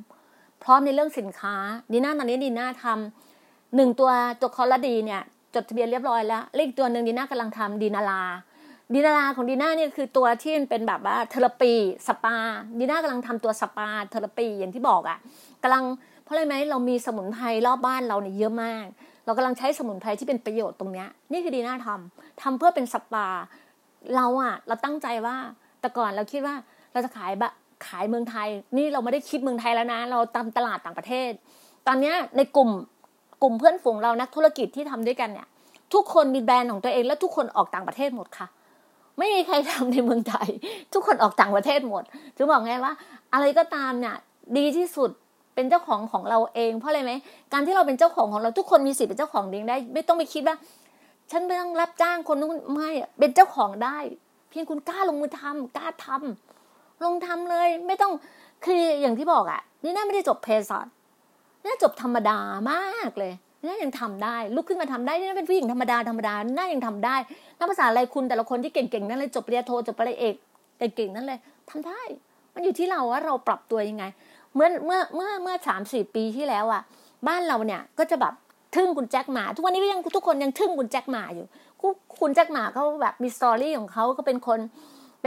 [0.63, 1.55] พร้อมในเรื่องสินค้า
[1.91, 5.21] ดีน่าตอนนี้ดีน่าทำหนึ่งตัวตัวคอร์ดีเนี่ย
[5.55, 8.23] จดทะเบียนเรียบร้อยแล้วเลขตัวหนึ่งดีน่ากำลังทำดีนารา
[8.93, 11.73] ดีนาราของดีน่าเนี่ยคือตัวที่เป็นแบบว่า therapy
[12.07, 12.35] สปา
[12.79, 15.17] ดีน่ากำลังทำตัวสปา therapy อย่างที่บอกอะ่ะ
[15.63, 15.83] กำลัง
[16.23, 18.85] เพราะอะไรไหมเรามีสมุนไพรรอบบ้านเราเนี่ยเยอะมาก
[19.25, 23.27] เรากำลังใช้สมุนไพรที่เป็นประโยชน์ตรงเนี้ยนี่คือดีน่าทำทำเพื่อเป็นสปา
[24.15, 25.35] เราอะเราตั้งใจว่า
[25.81, 26.55] แต่ก่อนเราคิดว่า
[26.93, 27.53] เราจะขายแบบ
[27.85, 31.31] ขายเมืองไทย นี่เราไม่ได้คิดเมืองไทยแล้วนะ เราตามตลาดต่างประเทศ
[31.87, 32.69] ตอนนี้ในกลุ่ม
[33.41, 35.47] กลุ่มเพื่อนฝูงเรานักธุรกิจที่ทำด้วยกันเนี่ย
[35.93, 38.47] ทุกคนมีแบรนด์ของตัวเอง แล้วทุกคนออกต่างประเทศหมดค่ะ
[39.17, 40.49] ไม่มีใครทำในเมืองไทย
[40.93, 42.03] ทุกคนออกต่างประเทศหมด
[42.35, 42.93] ถึงบอกไงว่า
[43.33, 44.15] อะไรก็ตามเนี่ย
[44.57, 45.09] ดีที่สุด
[45.55, 47.11] เป็นเจ้าของของเราเองเพราะอะไรไหม
[47.53, 50.55] การที่เราเป็นเจ้าของของเราทุกคนมีสิทธิ์เป็นเจ้าของเองได้ ไม่ต้องไปคิดว่า
[51.31, 53.97] ฉันไม่ต้องรับจ้างคนนู้นไม่เป็นเจ้าของได้
[54.49, 56.46] เพียงคุณกล้าลงมือทำกล้าทำ
[57.03, 58.11] ลงทำเลย ไม่ต้อง
[58.65, 60.87] คืออย่างที่บอกอะ่ะนี่น่าไม่ได้จบเพสัช
[61.65, 62.37] น่าจบธรรมดา
[62.71, 63.33] มากเลย
[63.63, 67.15] นี่ายังทำได้ ลุกขึ้นมาทำได้นี่เป็นผู้หญิงธรรมดาธรรมดาน่ายังทำได้
[67.57, 70.35] นักภาษาอะไรคุณแต่ละคนที่เก่งๆนั่นเลยจบปริญญาโทจบปริญญาเอก
[70.95, 72.01] เก่งๆนั่นเลยทำได้
[72.53, 74.03] มันอยู่ที่เราว่าเราปรับตัวยังไง
[74.55, 76.81] เมื่อเมื่อเมื่อเมื่อสามสี่ปีที่แล้วอะ
[77.27, 78.33] บ้านเราเนี่ยก็จะแบบ
[78.75, 81.45] ทึ่งคุณแจ็คหมา ทุกวันนี้ก็ยังทุกคนยังทึ่งคุณแจ็คหมาอยู่
[82.21, 84.59] คุณแจ็คหมาเขาแบบมีสตอรี่ของเขาก็เป็นคน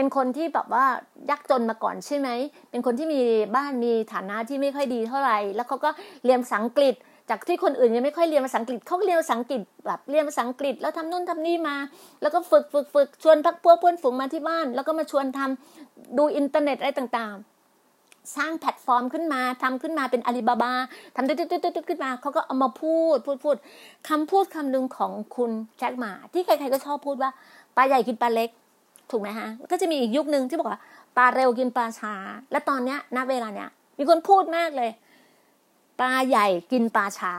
[0.01, 0.87] เป็นคนที่แบบว่า
[1.31, 2.29] ยากจนมาก่อนใช่ไหม
[2.71, 3.21] เป็นคนที่มี
[3.57, 5.91] บ้านมีฐานะที่ไม่ค่อยดีเท่าไหร่ แล้วเขาก็
[6.25, 6.95] เรียนภาษาอังกฤษ
[7.31, 11.77] จากที่คนอื่นยังไม่ค่อยเรียนภาษาอังกฤษเขาเรียนภาษาอังกฤษแบบเรียนภาษาอังกฤษ แล้วทำนู่นทำนี่มา
[12.23, 17.51] แล้วก็ฝึกฝึกฝึกชวนพรรคพวกเพื่อนฝูงมาที่บ้าน แล้วก็มาชวนทำดูอินเทอร์เน็ตอะไรต่างๆ
[18.37, 20.73] สร้างแพลตฟอร์มขึ้นมาทำขึ้นมาเป็นอาลีบาบา
[21.17, 23.57] ทำตึ๊ดตึ๊ดตึ๊ดขึ้นมาเขาก็เอามาพูดพูดพูด
[24.09, 27.31] คำพูดคำหนึ่งของคุณแจ็คหม่า ที่ใครๆก็ชอบพูดว่า
[27.77, 28.51] ปลาใหญ่กินปลาเล็ก
[29.11, 30.81] ถูกไหมฮะ ก็จะมีอีกยุคหนึ่งที่บอกว่า
[31.17, 32.15] ปลาเร็วกินปลาช้า
[32.53, 34.91] และตอนเนี้ยณเวลาเนี้ยมีคนพูดมากเลย
[36.01, 37.33] ปลาใหญ่กินปลาช้า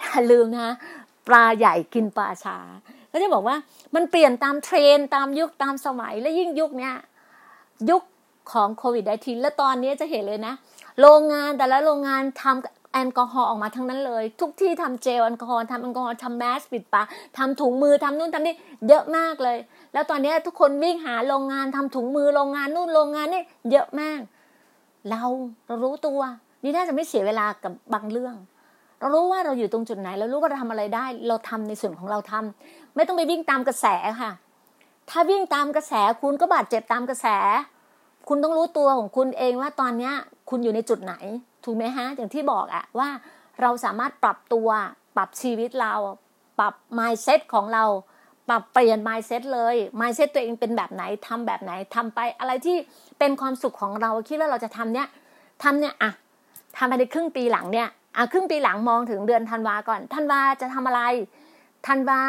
[0.00, 0.68] อย่าลืมนะ
[1.28, 2.58] ปลาใหญ่กินปลาช้า
[3.12, 3.56] ก็จะบอกว่า
[3.94, 6.94] มันเปลี่ยนตามเทรนตามยุคตามสมัยและยิ่งยุคเนี้ย
[7.90, 8.02] ยุค
[8.52, 10.54] ของโควิด -19 และตอนนี้จะเห็นเลยนะ
[11.00, 17.06] โรงงานแต่ละโรงงานทำ แอลกอฮอล์ออกมาทั้งนั้นเลย ทุกที่ทำเจลแอลกอฮอล์ทำแอลกอฮอล์ทำแมสปิดปาก
[17.38, 18.54] ทำถุงมือทำนู่นทำนี่
[18.88, 19.58] เยอะมากเลย
[19.92, 24.20] แล้วตอนนี้ทุกคนวิ่งหาโรงงานทำถุงมือโรงงานนู่นโรงงานนี่เยอะมาก
[25.10, 25.22] เรา
[25.66, 26.20] เรารู้ตัว
[26.62, 28.34] นี่น่าจะไม่เสียเวลากับบางเรื่อง
[29.00, 33.86] เรารู้ว่าเราอยู่ตรงจุดไหน เรารู้ว่าเราทำอะไรได้ เราทำในส่วนของเราทำไม่ต้องไปวิ่งตามกระแส
[34.22, 34.30] ค่ะ
[35.10, 37.26] ถ้าวิ่งตามกระแสคุณก็บาดเจ็บตามกระแส
[38.28, 40.14] คุณต้องรู้ตัวของคุณเองว่าตอนเนี้ย
[40.50, 41.14] คุณอยู่ในจุดไหน
[41.64, 43.08] ถูกไหมฮะอย่างที่บอกอะว่า
[43.60, 44.68] เราสามารถปรับตัว
[45.16, 45.94] ปรับชีวิตเรา
[46.58, 47.84] ปรับ mindset ของเรา
[48.48, 52.76] ปรับเปลี่ยน mindset เลย mindset ตัวเองเป็นแบบไหนทำแบบไหนทำไป อะไรที่
[53.18, 55.08] เป็นความสุขของเราคิดว่าเราจะทำเนี้ย
[55.62, 56.10] ทำเนี้ยอะ
[56.76, 61.02] ทำไปในครึ่งปีหลังเนี่ยอะครึ่งปีหลังมองถึงเดือนธันวาก่อนธันวาจะทำอะไร
[61.86, 62.20] ธันวา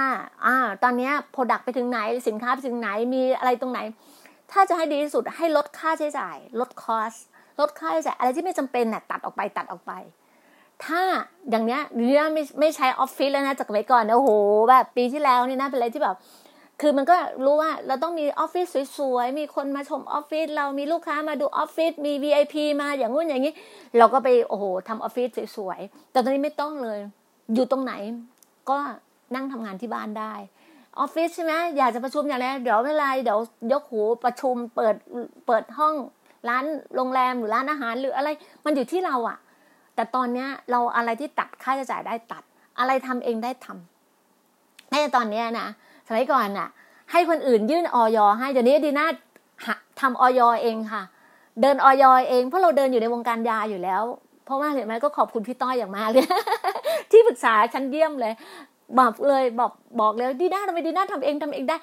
[0.45, 3.79] อ่า ตอนนี้โปรดักไปถึงไหน สินค้าไปถึงไหน มีอะไรตรงไหน
[4.51, 7.13] ถ้าจะให้ดีที่สุดให้ลดค่าใช้จ่าย ลดคอส
[7.59, 9.91] ลดค่าใช้จ่ายอะไรที่ไม่จำเป็นน่ะตัดออกไปตัดออกไป
[10.85, 11.01] ถ้า
[11.49, 14.31] อย่างเนี้ยเนี่ยไม่ไม่ใช้ออฟฟิศแล้วนะจากสมัยก่อนโอ้โห
[14.69, 16.15] แบบปีที่แล้วนี่นะเป็นอะไรที่แบบ
[16.81, 18.65] คือมันก็รู้ว่าเราต้องมีออฟฟิศ
[18.97, 23.53] สวยๆ มีคนมาชมออฟฟิศเรามีลูกค้ามาดูออฟฟิศมี VIP มาอย่างงู้นอย่างนี้
[23.97, 26.99] เราก็ไปโอ้โหทำออฟฟิศสวยๆ แต่ตอนนี้ไม่ต้องเลย
[27.53, 27.93] อยู่ตรงไหน
[28.69, 28.77] ก็
[29.35, 30.33] นั่งทำงานที่บ้านได้
[30.99, 33.39] ออฟฟิศใช่ไหมอยากจะประชุมอย่างไรเดี๋ยวเวลาเดี๋ยว
[33.71, 34.95] ยกหูประชุมเปิด
[35.45, 35.93] เปิดห้อง
[36.47, 36.63] ร้าน
[36.95, 38.30] โรงแรมหรือร้านอาหารหรืออะไร
[38.65, 39.38] มันอยู่ที่เราอะ
[39.95, 42.43] แต่ตอนเนี้ยเราอะไรที่ตัดค่าใช้จ่ายได้ตัด
[42.80, 45.67] อะไรทำเองได้ทำในตอนเนี้ยนะ
[46.08, 46.67] สมัยก่อนน่ะ
[47.12, 48.17] ให้คนอื่นยื่นอย.
[48.39, 49.08] ให้เดี๋ยวนี้ดีน่า
[50.02, 50.41] ทำอย.
[50.63, 51.02] เองค่ะ
[51.62, 52.03] เดินอย.
[52.30, 54.04] เองเพราะเราเดินอยู่ในวงการยาอยู่แล้ว
[54.45, 56.25] เพราะว่าเห็นไหมก็ขอบคุณพี่ต้อยอย่างมากเลย
[57.12, 58.34] ที่ปรึกษาชั้นเยี่ยมเลย
[58.99, 59.71] บอกเลยบอก
[60.02, 61.78] บอกเลยดีน่าทำไมดีน่าทำเองทำเองได้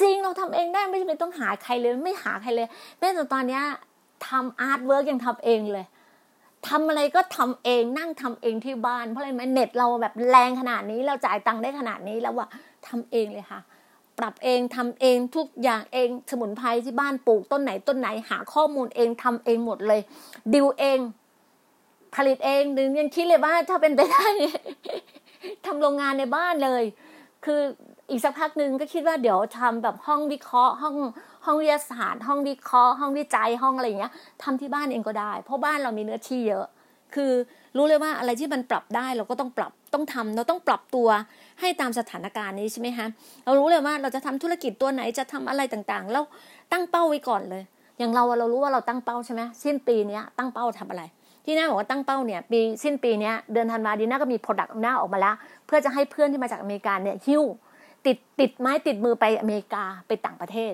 [0.00, 2.66] จริงเราทำเองได้ไม่จำเป็นต้องหาใครเลย ไม่หาใครเลย
[2.98, 3.62] แม้แต่ตอนเนี้ย
[4.28, 5.86] ทำ artwork ยังทำเองเลย
[6.68, 12.46] ทำอะไรก็ทำเองนั่งทำเองที่บ้าน เพราะอะไรไหมเน็ตเราแบบแรงขนาดนี้เราจ่ายตังค์ได้ขนาดนี้แล้วว่า
[12.86, 13.60] ทำเองเลยค่ะ
[14.18, 20.00] ปรับเองทำเองทุกอย่างเองสมุนไพรที่บ้านปลูกต้นไหนต้นไหนหาข้อมูลเองทำเองหมดเลย
[20.54, 20.98] ดิวเอง
[22.14, 24.26] ผลิตเองนึงยังคิดเลยว่าถ้าเป็นไปได้
[25.66, 26.84] ทำโรงงานในบ้านเลย
[27.44, 27.60] คือ
[28.10, 30.96] อีกสักพักหนึ่งก็คิดว่าเดี๋ยวทำแบบห้องวิเคราะห์ห้อง
[31.44, 36.66] ห้องวิทยาศาสตร์ห้องวิเคราะห์ห้องวิจัยห้องอะไรอย่างเงี้ยทำที่บ้านเองก็ได้ เพราะบ้านเรามีเนื้อที่เยอะ
[37.14, 37.32] คือ
[37.76, 41.08] รู้เลยว่าอะไรที่มันปรับได้เราก็ต้องปรับต้องทำเราต้องปรับตัว
[41.60, 43.06] ให้ตามสถานการณ์นี้ใช่ไหมคะ
[43.44, 46.24] เรารู้เลยว่าเราจะทำธุรกิจตัวไหนจะทำอะไรต่างๆ แล้ว
[46.72, 47.62] ตั้งเป้าไว้ก่อนเลย
[47.98, 51.02] อย่างเราเรารู้ว่าเราตั้งเป้าใช่ไหมสิ้นปีนี้ตั้งเป้าทำอะไร
[51.44, 55.34] ที่น่าบอกว่าตั้งเป้าเนี่ยปีสิ้นปีนี้เดือนธันวาดีน่าก็มีโปรดักต์หน้าออกมาแล้ว
[55.66, 57.42] เพื่อจะให้เพื่อนที่มาจากอเมริกาเนี่ยหิ้ว
[58.06, 60.72] ติดติดไม้ติดมือไปอเมริกาไปต่างประเทศ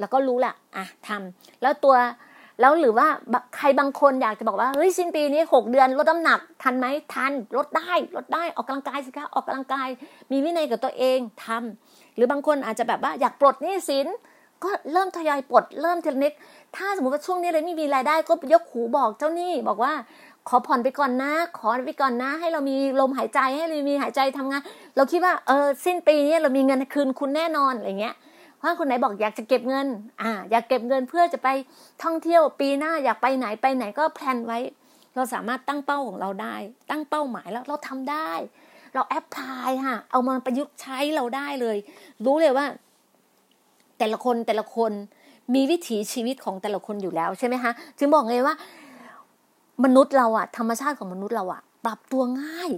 [0.00, 1.96] แล้วก็รู้แหละอะทำแล้วตัว
[2.60, 3.06] แล้วหรือว่า
[3.56, 9.88] ใครบางคนอยากจะบอกว่าเฮ้ยสิ้นปีนี้หกเดือนลดน้ำหนัก ทันไหมทันลดได้ลดได้ออกกำลังกายสิคะออกกำลังกาย
[10.30, 14.06] มีวินัยกับตัวเองทำหรือบางคนอาจจะแบบว่าอยากปลดหนี้สิน
[14.64, 16.32] ก็เริ่มทยอยปลดเริ่มทีละนิด
[16.76, 19.92] ถ้าสมมติว่าช่วงนี้เลยไม่มีรายได้ก็ยกหูบอกเจ้าหนี้บอกว่า
[20.48, 24.62] ขอผ่อนไปก่อนนะ ขอไปก่อนนะ ให้เรามีลมหายใจให้เรามีหายใจทำงาน
[24.96, 28.14] เราคิดว่าเออสิ้นปีนี้เรามีเงินคืนคุณแน่นอนอะไรเงี้ย
[28.64, 29.86] ถ้าคนไหนบอกอยากจะเก็บเงิน
[30.22, 31.48] อ่า อยากเก็บเงินเพื่อจะไป
[32.02, 34.58] ท่องเที่ยวปีหน้าอยากไปไหนไปไหนก็แพลนไว้
[35.14, 36.56] เราสามารถตั้งเป้าของเราได้
[36.90, 38.30] ตั้งเป้าหมายแล้วเราทำได้
[38.94, 41.76] เราแอพพลายค่ะ เอามาประยุกต์ใช้เราได้เลย
[42.24, 42.66] รู้เลยว่า
[43.98, 44.92] แต่ละคนแต่ละคน
[45.54, 48.54] มีวิถีชีวิตของแต่ละคนอยู่แล้วใช่ไหมคะจึงบอกเลยว่า
[49.84, 52.70] มนุษย์เราอะธรรมชาติของมนุษย์เราอะปรับตัวง่าย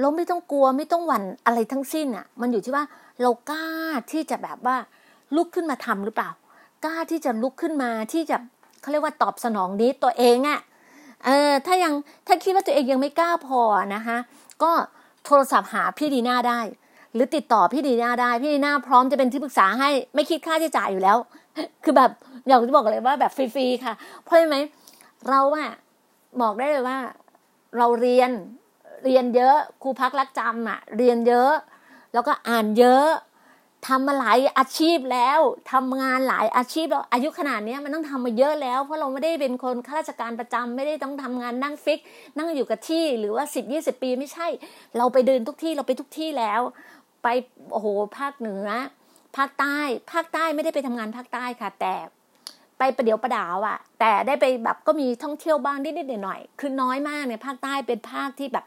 [0.00, 2.84] เราไม่ต้องกลัวไม่ต้องหวั่นอะไรทั้งสิ้นอะมันอยู่ที่ว่า
[3.22, 3.68] เรากล้า
[4.10, 4.76] ที่จะแบบว่า
[5.36, 6.30] ลุกขึ้นมาทำหรือเปล่า
[6.84, 8.36] กล้าที่จะลุกขึ้นมาที่จะ
[8.80, 10.60] เขาเรียกว่าตอบสนองนี้ตัวเองอะ่ะ
[11.24, 11.92] เออถ้ายัง
[12.26, 13.60] ถ้าคิดว่าตัวเองยังไม่กล้าพอ
[13.94, 14.18] นะคะ
[14.62, 14.72] ก็
[15.24, 16.60] โทรศัพท์หาพี่ดีน่าได้
[17.14, 21.16] หรือติดต่อพี่ดีน่าได้ พี่ดีน่าพร้อมจะเป็นที่ปรึกษาให้ไม่คิดค่าใช้จ่ายอยู่แล้ว
[21.84, 22.10] คือแบบ
[22.48, 24.56] อยากจะบอกเลยว่าแบบฟรีๆค่ะ เพราะไหม
[25.28, 25.70] เราอะ
[26.40, 26.98] บอกได้เลยว่า
[27.78, 28.30] เราเรียน
[29.04, 31.52] เรียนเยอะครูพักรักจำอะเรียนเยอะ
[32.12, 33.08] แล้วก็อ่านเยอะ
[33.86, 35.40] ทำมาหลายอาชีพแล้ว
[35.72, 42.00] ทำงานหลายอาชีพแล้วอายุขนาดนี้มันต้องทำมาเยอะแล้ว เพราะเราไม่ได้เป็นคนข้าราชการประจำไม่ได้ต้องทำงานนั่งฟิก
[42.36, 44.46] นั่งอยู่กับที่หรือว่าสิบยี่สิบปีไม่ใช่
[44.96, 46.60] เราไปเดินทุกที่เราไปทุกที่แล้ว
[47.22, 47.28] ไป
[47.72, 47.86] โอ้โห
[48.18, 48.66] ภาคเหนือ
[49.36, 49.78] ภาคใต้
[50.12, 51.94] ภาคใต้ไม่ได้ไปทำงานภาคใต้ค่ะ แต่
[52.78, 58.64] ไปประเดี๋ยวประดาวอะแต่ได้ไปแบบก็มีท่องเที่ยวบ้างนิดๆหน่อยๆคือน้อยมากเนี่ยภาคใต้เป็นภาคที่แบบ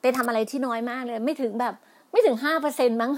[0.00, 1.74] ไปทำอะไรที่น้อยมากเลย ไม่ถึงแบบ
[2.12, 3.12] ไม่ถึงห้าเปอร์เซ็นมั้ง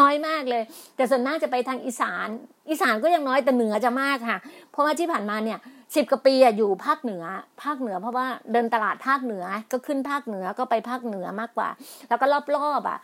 [0.00, 0.62] น้อยมากเลย
[0.96, 2.28] แต่ส่วนมากจะไปทางอีสาน
[2.70, 4.38] อีสานก็ยังน้อยแต่เหนือจะมากค่ะ
[4.72, 5.58] เพราะว่าที่ผ่านมาเนี่ย
[5.96, 7.24] สิบกว่าปีอยู่ภาคเหนือ
[7.62, 11.68] ภาคเหนือเพราะว่าเดินตลาดภาคเหนือก็ขึ้นภาคเหนือก็ไปภาคเหนือมากกว่า
[12.08, 12.98] แล้วก็รอบๆอะ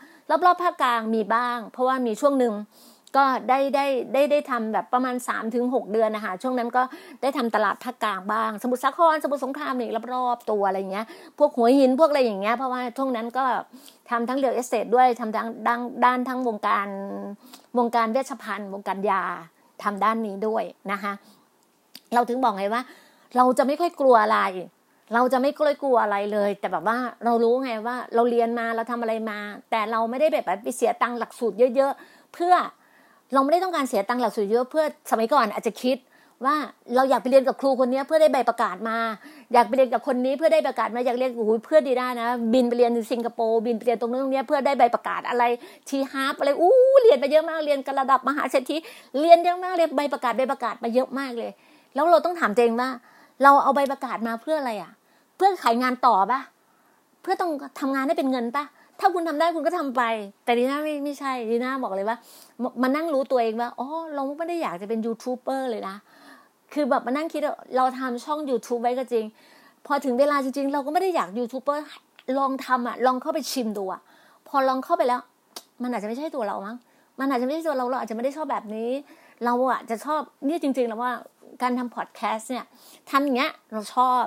[0.47, 2.53] รอบๆภาคกลางมีบ้าง เพราะว่ามีช่วงหนึ่ง
[3.17, 6.83] ก็ได้ได้ได้ได้ทำแบบประมาณ3าถึงหเดือนนะคะช่วงนั้นก็
[7.23, 11.07] ได้ทำตลาดภาคกลางบ้าง สมุทรสาครสมุทรสงครามนี่รอบๆตัวอะไรเงี้ย
[11.39, 13.45] พวกหัวหินพวกอะไรอย่างเงี้ยเพราะว่าช่วงนั้นก็
[14.11, 16.89] ทำทั้ง real estate ด้วยทำทั้งด้านด้านทั้งวงการ
[17.79, 19.23] วงการเวชภัณฑ์วงการยา
[19.83, 21.13] ทำด้านนี้ด้วยนะคะ
[22.15, 22.83] เราถึงบอกไงว่า
[23.37, 24.41] เราจะไม่ค่อยกลัวอะไร
[25.15, 29.39] เราจะไม่กลัวกลัวอะไรเลย แต่แบบว่าเรารู้ไงว่า เราเรียนมาเราทำอะไรมา
[29.71, 32.55] แต่เราไม่ได้แบบไปเสียตังค์หลักสูตรเยอะ ๆ เพื่อ
[33.33, 35.97] เราไม่ได้ต้องการเสียตังค์หลักสูตรเยอะเพื่อสมัยก่อนอาจจะคิด
[36.45, 36.57] ว่า
[36.95, 38.97] เราอยากไปเรียนกับครูคนนี้เพื่อได้ใบประกาศมา
[39.53, 45.45] อยากไปเรียนกับคนนี้เพื่อได้ประกาศมาอยากเรียนโอ้โหเพื่อดีได้นะ บินไปเรียนสิงคโปร์บินไปเรียนตรงนู้นตรงนี้เพื่อได้ใบประกาศอะไร
[45.89, 48.77] T Harv อะไรอู้เรียนไปเยอะมากเรียนกันระดับมหาเศรษฐี
[49.21, 51.51] เรียนเยอะมากเลยใบประกาศใบประกาศมาเยอะมากเลย
[51.95, 52.89] แล้วเราต้องถามตัวเองว่า
[53.43, 54.93] เราเอาใบประกาศมาเพื่ออะไรอะ
[55.37, 56.41] เพื่อขายงานต่อปะ
[57.23, 58.65] เพื่อต้องทำงานได้เป็นเงินปะ
[59.01, 60.03] ถ้าคุณทำได้คุณก็ทำไป
[60.45, 62.17] แต่ดีน่าไม่ไม่ใช่ดีน่าบอกเลยว่า
[62.83, 65.97] มานั่งรู้ตัวเองว่าอ๋อเราไม่ได้อยากจะเป็นยูทูบเบอร์เลยนะ
[66.73, 67.43] คือแบบมานั่งคิด
[67.77, 69.25] เราทำช่อง YouTube ไว้ก็จริง
[69.87, 71.83] พอถึงเวลาจริง ๆ เราก็ไม่ได้อยากยูทูบเบอร์
[72.39, 74.01] ลองทำอะ ลองเข้าไปชิมดูอะ
[74.49, 75.21] พอลองเข้าไปแล้ว
[75.83, 76.77] มันอาจจะไม่ใช่ตัวเรามั้ง
[77.21, 78.91] มันอาจจะไม่ใช่ตัวเราเราอาจจะไม่ได้ชอบแบบนี้
[79.45, 81.13] เราอะจะชอบนี่จริงๆแล้วว่า
[81.63, 82.65] การทำพอดแคสต์เนี่ย
[83.11, 84.23] ทำอย่างเงี้ย เราชอบ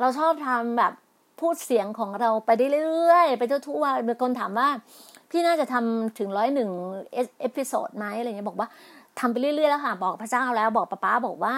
[0.00, 0.92] เราชอบทำแบบ
[1.40, 2.50] พูดเสียงของเราไป
[2.84, 4.68] เรื่อยๆ ไปทั่วๆมีคนถามว่า
[5.30, 6.70] พี่ดีน่าจะทำถึงร้อยหนึ่ง
[7.40, 8.68] episode ไหมอะไรเงี้ยบอกว่า
[9.18, 11.54] ทำไปเรื่อยๆแล้วค่ะ บอกพระเจ้าแล้วบอกป้าป้าบอกว่า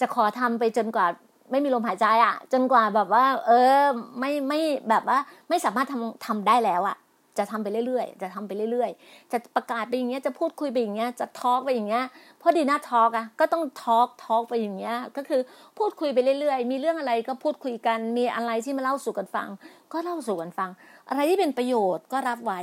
[0.00, 1.06] จะขอทำไปจนกว่า
[1.50, 3.80] ไม่มีลมหายใจอะ จนกว่าแบบว่า เออ
[4.18, 6.96] ไม่ไม่แบบว่า ไม่สามารถทำทำได้แล้วอะ
[7.38, 12.04] จะทำไปเรื่อยๆ จะทำไปเรื่อยๆ จะประกาศไปอย่างเงี้ย จะพูดคุยไปอย่างเงี้ย จะ talk ไปอย่างเงี้ย
[12.38, 15.40] เพราะดีน่า talk อะก็ต้อง talk talk ไปอย่างเงี้ย ก็คือ
[15.78, 19.48] พูดคุยไปเรื่อยๆ มีเรื่องอะไรก็พูดคุยกัน มีอะไรที่มาเล่าสู่กันฟัง
[19.92, 20.70] ก็เล่าสู่กันฟัง
[21.08, 22.60] อะไรที่เป็นประโยชน์ก็รับไว้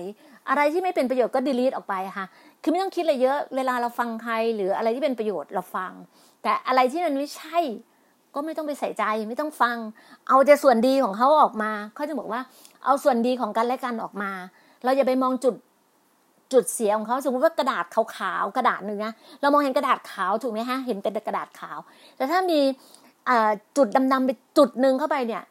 [0.50, 2.26] อะไรที่ไม่เป็นประโยชน์ก็ดีลีทออกไปค่ะ
[2.62, 5.92] คือไม่ต้องคิดอะไรเยอะ เวลาเราฟังใครหรืออะไรที่เป็นประโยชน์เราฟัง
[6.44, 7.60] แต่อะไรที่มันไม่ใช่
[8.36, 9.78] ก็ไม่ต้องไปใส่ใจไม่ต้องฟัง
[10.28, 12.42] เอาแต่ส่วนดีของเขาออกมาเขาจะบอกว่า
[12.86, 14.32] เอาส่วนดีของกันและกันออกมา
[14.84, 15.56] เราอย่าไปมองจุด
[16.54, 21.80] จุดเสียของเขาสมมติว่ากระดาษขาวๆกระดาษหนึ่งนะเรามองเห็นกระดาษขาวถูกไหมฮะเห็นเป็นกระดาษขาว
[22.18, 22.60] แต่ถ้ามี
[23.78, 25.44] จุดดำๆไปจุดหนึ่งเข้าไปเนี่ย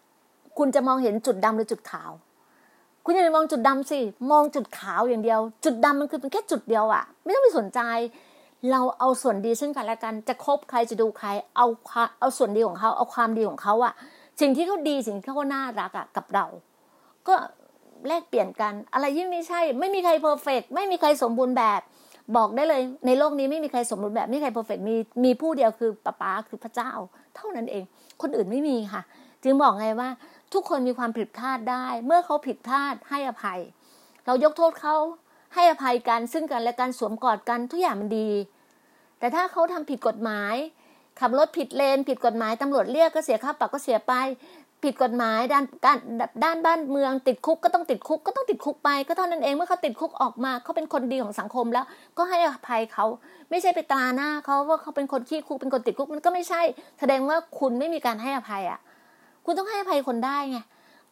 [0.58, 2.10] คุณจะมองเห็นจุดดำหรือจุดขาว
[3.04, 3.98] คุณอย่าไปมองจุดดำสิ
[4.30, 7.80] มองจุดขาวอย่างเดียว จุดดำมันคือเป็นแค่จุดเดียวอะไม่ต้องไปสนใจ
[8.70, 11.66] เราเอาส่วนดีซึ่งกันและกันจะคบใครจะดูใคร เอา
[12.20, 13.92] เอาส่วนดีของเขาเอาความดีของเขาอะ
[14.40, 16.46] สิ่งที่เขาดีสิ่งที่เขาน่ารักอะกับเรา
[17.28, 17.34] ก็
[18.08, 21.80] แลกเปลี่ยนกัน อะไรยิ่งไม่ใช่ ไม่มีใคร perfect ไม่มีใครสมบูรณ์แบบ
[22.36, 26.90] บอกได้เลย ในโลกนี้ไม่มีใครสมบูรณ์แบบไม่มีใคร perfect มีมีผู้เดียวคือป้าป้าคือพระเจ้า
[27.36, 27.84] เท่านั้นเอง
[28.22, 29.02] คนอื่นไม่มีค่ะ
[29.44, 30.08] จึงบอกไงว่า
[30.54, 33.60] ทุกคนมีความผิดพลาดได้ เมื่อเขาผิดพลาดให้อภัย
[34.26, 34.96] เรายกโทษเขา
[35.54, 38.30] ให้อภัยกันซึ่งกันและการสวมกอดกันทุกอย่างมันดี
[39.18, 40.54] แต่ถ้าเขาทำผิดกฎหมาย
[41.20, 44.12] ขับรถผิดเลนผิดกฎหมายตำรวจเรียกก็เสียค่าปรับก็เสียไป
[44.84, 45.98] ผิดกฎหมายด้านการ
[46.44, 51.84] ด้านบ้านเมืองติดคุกก็ต้องติดคุกก็ต้องติดคุกไป ก็เท่านั้นเองเมื่อเขาติดคุกออกมาเขาเป็นคนดีของสังคมแล้ว
[52.18, 53.06] ก็ให้อภัยเขา
[53.50, 56.62] ไม่ใช่ไปตาหน้าเขาว่าเขาเป็นคนขี้คุกเป็นคนติดคุกมันก็ไม่ใช่
[56.98, 58.80] แสดงว่าคุณไม่มีการให้อภัยอะ
[59.44, 60.58] คุณต้องให้อภัยคนได้ไง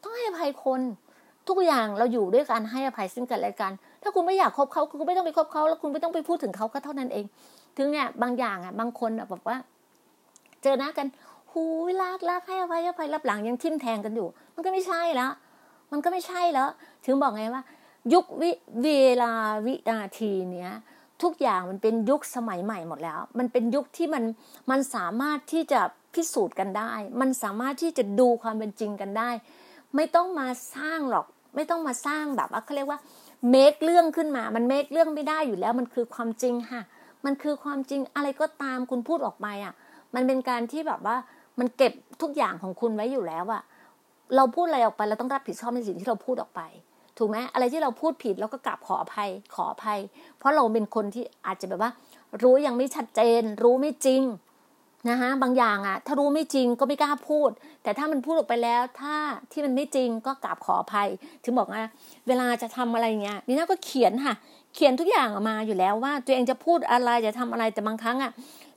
[0.03, 0.81] ต้องให้อภัยคน
[1.49, 7.25] ทุกอย่างเราอยู่ด้วยการให้อภัยซึ่งกันและกัน ถ้าคุณไม่อยากคบเขาคุณไม่ต้องไปคบเขาแล้วคุณไม่ต้องไปพูดถึงเขาก็เท่านั้นเอง
[7.77, 9.57] ถึงเนี่ยบางอย่างอะบางคนแบบว่า
[10.63, 11.07] เจอหน้ากัน
[11.59, 11.69] หู
[12.01, 15.31] ลากลากให้อภัยอภัยรับหลังยังทิ่มแทงกันอยู่ มันก็ไม่ใช่แล้ว
[15.93, 16.69] มันก็ไม่ใช่แล้ว
[17.05, 17.63] ถึงบอกไงว่า
[18.13, 18.51] ยุควิ
[18.83, 18.89] เว
[19.23, 19.33] ลา
[19.67, 20.73] วินาทีเนี้ย
[21.23, 24.25] ทุกอย่างมันเป็นยุคสมัยใหม่หมดแล้ว มันเป็นยุคที่มัน
[24.71, 25.81] มันสามารถที่จะ
[26.15, 29.31] พิสูจน์กันได้ มันสามารถที่จะดูความเป็นจริงกันได้
[29.97, 32.99] ไม่ต้องมาสร้างหรอก ไม่ต้องมาสร้างแบบว่าเขาเรียกว่า
[33.51, 36.83] เมคเรื่องขึ้นมา มันเมคเรื่องไม่ได้อยู่แล้ว มันคือความจริงค่ะ
[37.25, 39.75] มันคือความจริงอะไรก็ตามคุณพูดออกไปอะ
[40.15, 41.17] มันเป็นการที่แบบว่า
[41.59, 41.93] มันเก็บ
[42.23, 43.63] ทุกอย่างของคุณไว้อยู่แล้วอะ
[44.37, 46.61] เราพูดอะไรออกไปเราต้องรับผิดชอบในสิ่งที่เราพูดออกไป
[47.19, 50.01] ถูกไหมอะไรที่เราพูดผิดเราก็กลับขออภัย ขออภัย
[50.39, 51.91] เพราะเราเป็นคนที่อาจจะแบบว่า
[52.43, 54.23] รู้ยังไม่ชัดเจน รู้ไม่จริง
[55.11, 57.51] นะคะบางอย่างอะถ้ารู้ไม่จริงก็ไม่กล้าพูด
[57.83, 59.15] แต่ถ้ามันพูดออกไปแล้ว ถ้า
[59.53, 61.09] ที่มันไม่จริงก็กราบขออภัย
[61.45, 61.83] ถึงบอกว่า
[62.29, 64.35] เวลาจะทำอะไรเงี้ยนี่น่าก็เขียนค่ะ
[64.75, 68.33] เขียนทุกอย่างออกมาอยู่แล้วว่า ตัวเองจะพูดอะไรจะทำอะไรแต่บางครั้งอะ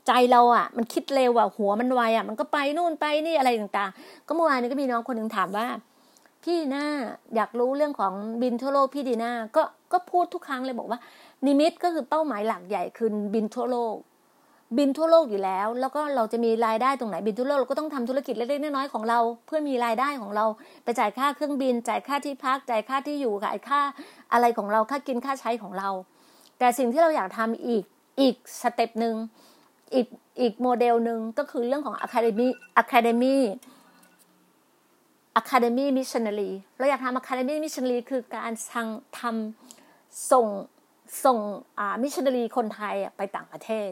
[0.07, 5.67] ใจเราอะ มันคิดเร็วอะหัวมันไวอะ มันก็ไปนู่นไปนี่อะไรต่างๆ ก็เมื่อวานนี้ก็มีน้องคนหนึ่งถามว่า
[6.43, 6.85] พี่ดีน่า
[7.35, 10.99] อยากรู้เรื่องของบินทั่วโลกพี่ดีน่าก็ก็พูดทุกครั้งเลยบอกว่า
[11.45, 13.95] นิมิตก็คือเป้าหมายหลักใหญ่คือบินทั่วโลก
[14.77, 20.45] บินทั่วโลกอยู่แล้ว แล้วก็เราจะมีรายได้ตรงไหนบินทั่วโลกเราก็ต้องทำธุรกิจเล็กๆน้อยๆของเรา เพื่อมีรายได้ของเรา
[20.83, 23.81] ไปจ่ายค่าเครื่องบิน จ่ายค่าที่พักจ่ายค่าที่อยู่จ่ายค่า
[24.33, 25.89] อะไรของเราค่ากินค่าใช้ของเรา
[26.59, 27.83] แต่สิ่งที่เราอยากทำอีก
[28.21, 29.15] อีก step หนึ่ง
[29.93, 30.07] อีก
[30.41, 32.47] อีกโมเดลหนึ่งก็คือเรื่องของ Academy
[32.81, 33.37] Academy
[35.41, 38.87] Academy Missionary เราอยากทำ Academy Missionary คือการทาง
[39.19, 40.47] ทำส่ง
[41.25, 41.37] ส่ง
[41.79, 43.89] อ่า Missionary คนไทยไปต่างประเทศ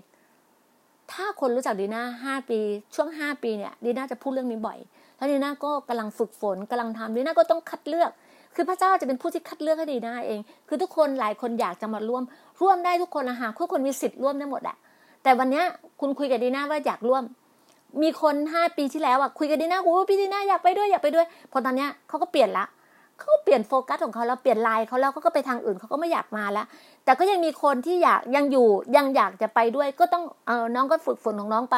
[1.11, 2.59] ถ้าคนรู้จักดีน่าห้าปี
[2.95, 4.79] ช่วงห้าปีเนี่ยดีน่าจะพูดเรื่องนี้บ่อย
[5.17, 8.11] แล้วดีน่าก็กำลังฝึกฝนกำลังทำดีน่าก็ต้องคัดเลือก
[8.55, 12.23] คือพระเจ้าจะเป็นผู้ที่คัดเลือกให้ดีน่าเอง คือทุกคนหลายคนอยากจะมาร่วม
[12.61, 14.77] ร่วมได้ทุกคนนะฮะทุกคนมีสิทธิ์ร่วมได้หมดแหละ
[15.23, 15.63] แต่วันนี้
[15.99, 17.23] คุณคุยกับดีน่าว่าอยากร่วม
[18.01, 22.65] มีคนห้าปีที่แล้วอะคุยกับดีน่าโอ้พี่ดีน่าอยากไปด้วยอยากไปด้วย พอตอนเนี้ยเขาก็เปลี่ยนละ
[23.19, 26.65] เขาเปลี่ยนโฟกัสของเขาแล้วเปลี่ยนไลน์เขาแล้วเขาก็ไปทางอื่นเขาก็ไม่อยากมาแล้ว
[27.05, 31.77] แต่ก็ยังมีคนที่อยากยังอยู่ยังอยากจะไปด้วย ก็ต้องเออน้องก็ฝึกฝนของน้องไป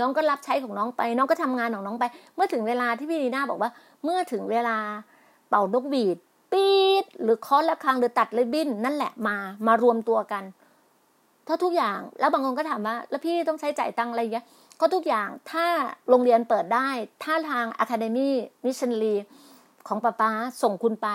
[0.00, 3.70] น้องก็รับใช้ของน้องไป น้องก็ทำงานของน้องไป เมื่อถึงเวลาที่พี่ดีน่าบอกว่า
[4.04, 4.76] เมื่อถึงเวลา
[5.48, 6.16] เป่านกหวีด
[6.52, 10.42] ปี๊ดหรือคอระฆังหรือตัดเลยบินนั่นแหละมา มารวมตัวกัน
[11.48, 14.46] ถ้าทุกอย่างแล้วบางคนก็ถามว่า แล้วพี่ต้องใช้จ่ายตังอะไรเงี้ย
[14.80, 15.66] ก็ทุกอย่างถ้า
[16.08, 16.88] โรงเรียนเปิดได้
[17.24, 18.30] ถ้าทาง Academy
[18.64, 19.14] Missionary
[19.88, 20.30] ของป้าป้า
[20.62, 21.08] ส่งคุณไป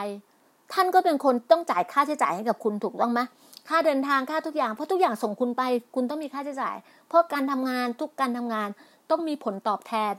[0.74, 3.22] ท่านก็เป็นคนต้องจ่ายค่าใช้จ่ายให้กับคุณถูกต้องไหม
[3.70, 5.64] ค่าเดินทางค่าทุกอย่างเพราะทุกอย่างส่งคุณไป
[5.96, 6.76] คุณต้องมีค่าใช้จ่าย
[7.08, 8.70] เพราะการทำงานทุกการทำงาน
[9.10, 10.16] ต้องมีผลตอบแทน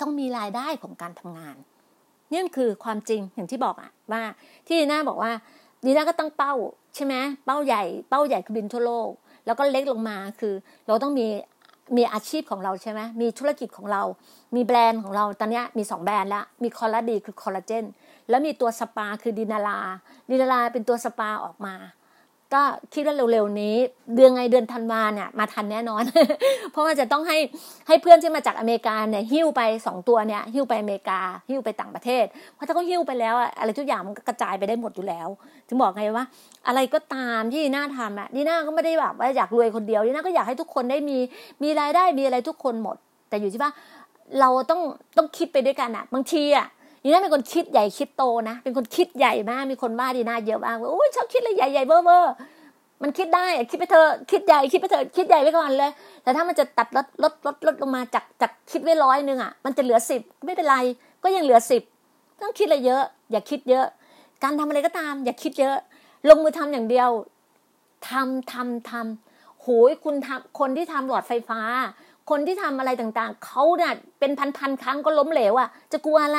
[0.00, 1.56] ต้องมีรายได้ของการทำงาน
[2.32, 4.22] นี่คือความจริงอย่างที่บอกอะว่า
[4.68, 5.32] ที่หน้าบอกว่า
[5.84, 6.54] ดีน่าก็ตั้งเป้า
[6.96, 9.10] ใช่ไหมเป้าใหญ่เป้าใหญ่คือบินทั่วโลก
[9.46, 10.54] แล้วก็เล็กลงมาคือ
[10.86, 11.26] เราต้องมี
[11.96, 14.02] มีอาชีพของเราใช่ไหมมีธุรกิจของเรา
[14.54, 17.84] มีแบรนด์ของเราตอนนี้มีสองแบรนด์ละมีคอลลาดีคือคอลลาเจน
[18.28, 19.78] แล้วมีตัวสปาคือดินาลา
[20.30, 21.74] ดินาลาเป็นตัวสปาออกมา
[22.54, 22.62] ก็
[22.94, 23.74] คิดว่าเร็วๆนี้
[24.16, 26.02] เดือนไงเดือนธันวาเนี่ยมาทันแน่นอน
[26.72, 27.38] เพราะว่าจะต้องให้
[27.88, 35.28] ให้เพื่อนที่มาจากอเมริกาเนี่ยหิ้วไปสองตัวเนี่ยหิ้วไปอเมริกาหิ้วไปต่างประเทศ เพราะถ้าเขาหิ้วไปแล้วอะไรทุกอย่างมันก็กระจายไปได้หมดอยู่แล้ว
[35.68, 36.24] ถึงบอกไงว่า
[36.66, 41.18] อะไรก็ตามที่ดีน่าทำอะดีน่าก็ไม่ได้แบบว่าอยากรวยคนเดียวดีน่าก็อยากให้ทุกคนได้มี
[41.62, 42.96] มีรายได้มีอะไรทุกคนหมด
[43.28, 43.72] แต่อยู่ที่ว่า
[44.40, 44.80] เราต้อง
[45.16, 46.66] ต้องคิดไปด้วยกันอะบางทีอะ
[47.06, 52.24] ดีน่าเป็นคนคิดใหญ่คิดโตนะ เป็นคนคิดใหญ่มาก มีคนว่าดีน่าเยอะมากว่าโอ้ยชอบคิดอะไรใหญ่ใหญ่เบ้อเบ้อ
[53.02, 55.90] มันคิดได้คิดไปเธอคิดใหญ่คิดไปเธอคิดใหญ่ไว้ก่อนเลย
[56.22, 60.76] แต่ถ้ามันจะตัดลดลดลดลดลงมาจากจากคิดไว้ร้อยหนึ่งอะมันจะเหลือสิบไม่เป็นไร
[61.22, 61.82] ก็ยังเหลือสิบ
[62.42, 63.86] ต้องคิดอะไรเยอะ อย่าคิดเยอะ
[64.42, 65.76] การทำอะไรก็ตาม อย่าคิดเยอะ
[66.28, 67.10] ลงมือทำอย่างเดียว
[68.08, 71.60] ทำทำทำโหยคุณทำคนที่ทำหลอดไฟฟ้า
[72.30, 76.38] คนที่ทำอะไรต่างๆ เขาเนี่ยเป็นพันๆครั้งก็ล้มเหลวอะ จะกลัวอะไร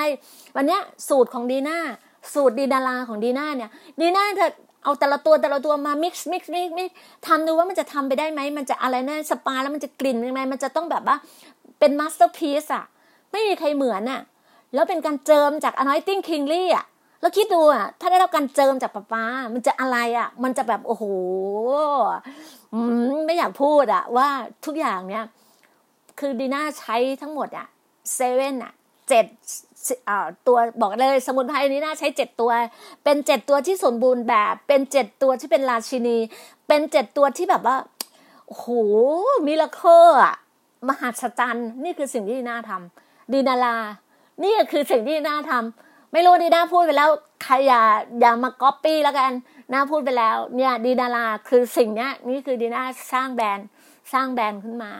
[0.55, 1.77] วันเนี้ยสูตรของดีน่า
[2.33, 3.71] สูตรดีนาลาของดีน่าเนี่ย
[4.01, 4.51] ดีน่าเธอ
[4.83, 6.89] เอาแต่ละตัวแต่ละตัวมา mix mix mix mix
[7.27, 11.17] ทำดูว่ามันจะทำไปได้ไหม มันจะอะไรนะสปาแล้วมันจะกลิ่นยังไง มันจะต้องแบบว่า
[11.79, 12.85] เป็น masterpiece อะ
[13.31, 14.21] ไม่มีใครเหมือนอะ
[14.73, 16.85] แล้วเป็นการเจิมจาก anointing kingly อะ
[17.21, 19.23] แล้วคิดดูอะถ้าได้รับการเจิมจากป้าป้า
[19.53, 21.03] มันจะอะไรอะมันจะแบบ โอ้โห
[23.25, 24.27] ไม่อยากพูดอะว่า
[24.65, 25.25] ทุกอย่างเนี้ย
[26.19, 27.67] คือดีน่าใช้ทั้งหมดอะ
[28.13, 28.73] เซเว่นอะ
[29.09, 29.25] เจ็ด
[30.47, 32.51] ตัวบอกเลยสมุนไพรนี้ดีน่าใช้เจ็ดตัว
[33.03, 36.17] เป็นเจ็ดตัวที่สมบูรณ์แบบ เป็นเจ็ดตัวที่เป็นราชินี
[36.67, 37.77] เป็นเจ็ดตัวที่แบบว่า
[38.47, 38.67] โอ้โห
[39.45, 40.35] miracle อะ
[40.87, 43.75] มหัศจรรย์นี่คือสิ่งที่ดีน่าทำดีนาลา
[44.43, 47.09] นี่คือสิ่งที่ดีน่าทำไม่รู้ดีน่าพูดไปแล้ว
[47.43, 47.81] ใครอย่า
[48.19, 49.31] อย่ามาก๊อปปี้แล้วกัน
[49.73, 53.67] น่าพูดไปแล้ว เนี่ยดีนาลาคือสิ่งเนี้ยนี่คือดีน่าสร้างแบรนด์
[54.13, 54.91] สร้างแบรนด์ขึ้นมา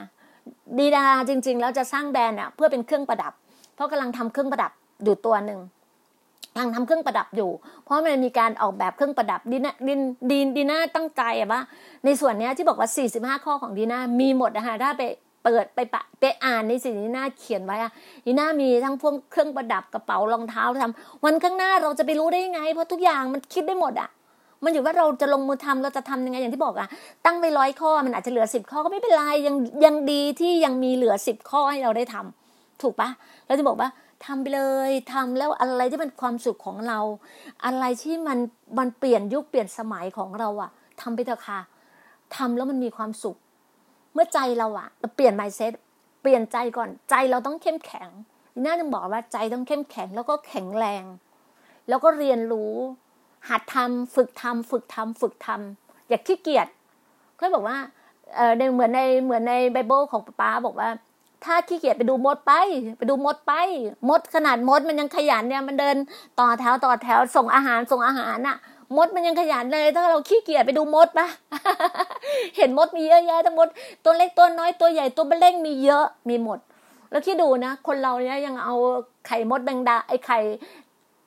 [0.78, 3.32] ดีนาจริง ๆ แล้วจะสร้างแบรนด์เนี่ยเพื่อเป็นเครื่องประดับ
[3.74, 4.72] เพราะกำลังทำเครื่องประดับ
[5.04, 5.60] อยู่ตัวหนึ่ง
[6.52, 7.50] กำลังทำเครื่องประดับอยู่
[7.84, 9.94] เพราะมันมีการออกแบบเครื่องประดับดีน่าดี
[10.30, 11.60] ดีดีน่าตั้งใจว่า
[12.04, 12.88] ในส่วนนี้ที่บอกว่า
[13.34, 15.02] 45 ข้อของดีน่ามีหมดนะคะถ้าไป
[15.44, 17.92] เปิดไปปะไปอ่านในสิ่งที่น่าเขียนไว้อะ
[18.26, 24.08] นีน่ามีทั้งพวกเครื่องประดับกระเป๋ารองเท้าทำวันข้างหน้าเราจะไปรู้ได้ยังไง เพราะทุกอย่างมันคิดได้หมดอะ
[24.64, 26.88] มันอยู่ว่าเราจะลงมือทำเราจะทำยังไงอย่างที่บอกอะ
[27.24, 33.08] ตั้งไปร้อยข้อมันอาจจะเหลือสิบข้อก็ไม่เป็นไรยังยังดีที่ยังมีเหลือสิบข้อให้เราได้ทำถูกปะ
[33.46, 33.88] เราจะบอกว่า
[34.26, 36.98] ทำไปเลยทำแล้วอะไรที่เป็นความสุขของเรา
[37.64, 38.38] อะไรที่มัน
[38.78, 41.60] มันเปลี่ยนยุคเปลี่ยนสมัยของเราอะทำไปเถอะค่ะ
[42.36, 43.36] ทำแล้วมันมีความสุข
[44.14, 45.72] เมื่อใจเราอะเราเปลี่ยน mindset
[46.22, 48.08] เปลี่ยนใจก่อนใจเราต้องเข้มแข็ง
[48.64, 51.04] น่าจะบอกว่าใจต้องเข้มแข็งแล้วก็แข็งแรง
[51.88, 52.74] แล้วก็เรียนรู้
[53.48, 56.68] หัดทำฝึกทำฝึกทำฝึกทำอย่าขี้เกียจ
[57.36, 57.78] เขาบอกว่า
[58.36, 60.88] เออในเหมือนในเหมือนในไบเบิลของป้าบอกว่า
[61.44, 62.52] ถ้าขี้เกียจไปดูมดไป
[62.98, 63.52] ไปดูมดไป
[64.08, 65.96] มดขนาดมดมันยังขยันเนี่ยมันเดิน
[66.40, 68.56] ต่อแถวต่อแถวส่งอาหารส่งอาหารน่ะ
[68.96, 71.26] มดมันยังขยันเลย ถ้าเราขี้เกียจไปดูมดปะ
[72.56, 73.68] เห็นมดมีเยอะแยะทั้งมด
[74.04, 76.58] ตัวเล็กตัวน้อยตัวใหญ่ตัวเบลเล่งมีเยอะมีหมด
[77.10, 78.74] แล้วที่ดูนะ คนเราเนี่ยยังเอา
[79.26, 80.38] ไข่มดแบงดาไอไข่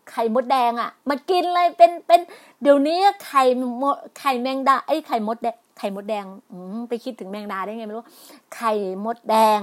[0.09, 2.21] ไข่มดแดงอะ่ะ มากินเลยเป็นเป็น
[2.61, 3.43] เดี๋ยวนี้ไข่
[3.81, 6.57] มดไข่แมงดาไอไข่มดแดงไข่มดแดงอื
[6.89, 8.05] ไปคิดถึงแมงดาได้ไงไม่รู้
[8.55, 8.71] ไข่
[9.05, 9.61] มดแดง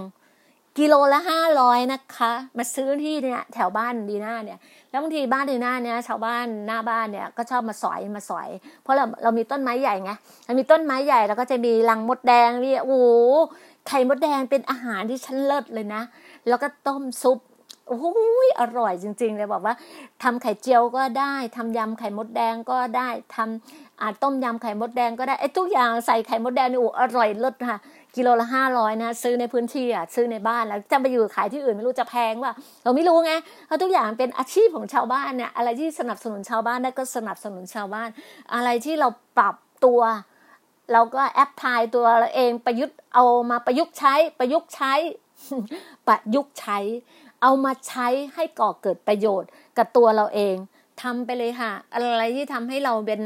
[0.79, 4.59] กิโลละห้าร้อยนะคะ มาซื้อที่เนี่ยแถวบ้านดีน่าเนี่ย
[4.91, 8.49] แล้วบางทีบ้านดีน่าเนี่ยชาวบ้านหน้าบ้านเนี่ยก็ชอบมาสอยมาสอย
[8.83, 10.13] เพราะเราเรามีต้นไม้ใหญ่ไง
[10.45, 13.01] เรามีต้นไม้ใหญ่แล้วก็จะมีรังมดแดงนี่โอ้
[13.89, 16.03] ไข่มดแดงเป็นอาหารที่ชั้นเลิศเลยนะ
[16.49, 17.39] แล้วก็ต้มซุป
[17.89, 19.75] โอ้ยอร่อยจริง ๆ เลยบอกว่า
[20.23, 27.79] ทำไข่เจียวก็ได้ทำยำไข่มดแดงก็ได้ทำอาต้มยำไข่มดแดงก็ได้ไอ้ทุกอย่างใส่ไข่มดแดงนี่โอ้อร่อยเลิศค่ะ
[28.17, 32.53] กิโลละห้าร้อยนะซื้อในพื้นที่อะซื้อในบ้านแล้วจะไปอยู่ขายที่อื่นไม่รู้จะแพงว่า
[32.85, 33.33] เราไม่รู้ไง
[33.67, 38.09] เพราะทุกอย่างเป็นอาชีพของชาวบ้านเนี่ยอะไรที่สนับสนุนชาวบ้านได้ก็สนับสนุนชาวบ้าน
[38.55, 39.09] อะไรที่เรา
[39.39, 40.01] ปรับตัว
[40.93, 44.93] เราก็แอปพลายตัวเราเองประยุทธ์เอามาประยุกต์ใช้ประยุกต์ใช้
[46.09, 46.79] ประยุกต์ใช้
[47.43, 50.55] เอามาใช้ให้ก่อเกิดประโยชน์กับตัวเราเอง
[51.03, 53.21] ทำไปเลยค่ะ อะไรที่ทำให้เราเป็น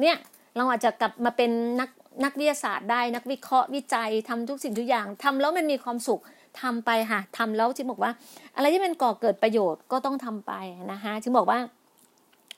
[0.00, 0.16] เนี่ย
[0.56, 1.50] เราอาจจะกลับมาเป็น
[1.80, 1.90] นัก
[2.24, 6.20] นักวิทยาศาสตร์ได้นักวิเคราะห์วิจัยทำทุกสิ่งทุกอย่างทำแล้วมันมีความสุข
[6.60, 8.12] ทำไปค่ะทำแล้วจึงบอกว่า
[8.56, 10.52] อะไรที่เป็นก่อเกิดประโยชน์ก็ต้องทำไป
[10.92, 11.58] นะคะจึงบอกว่า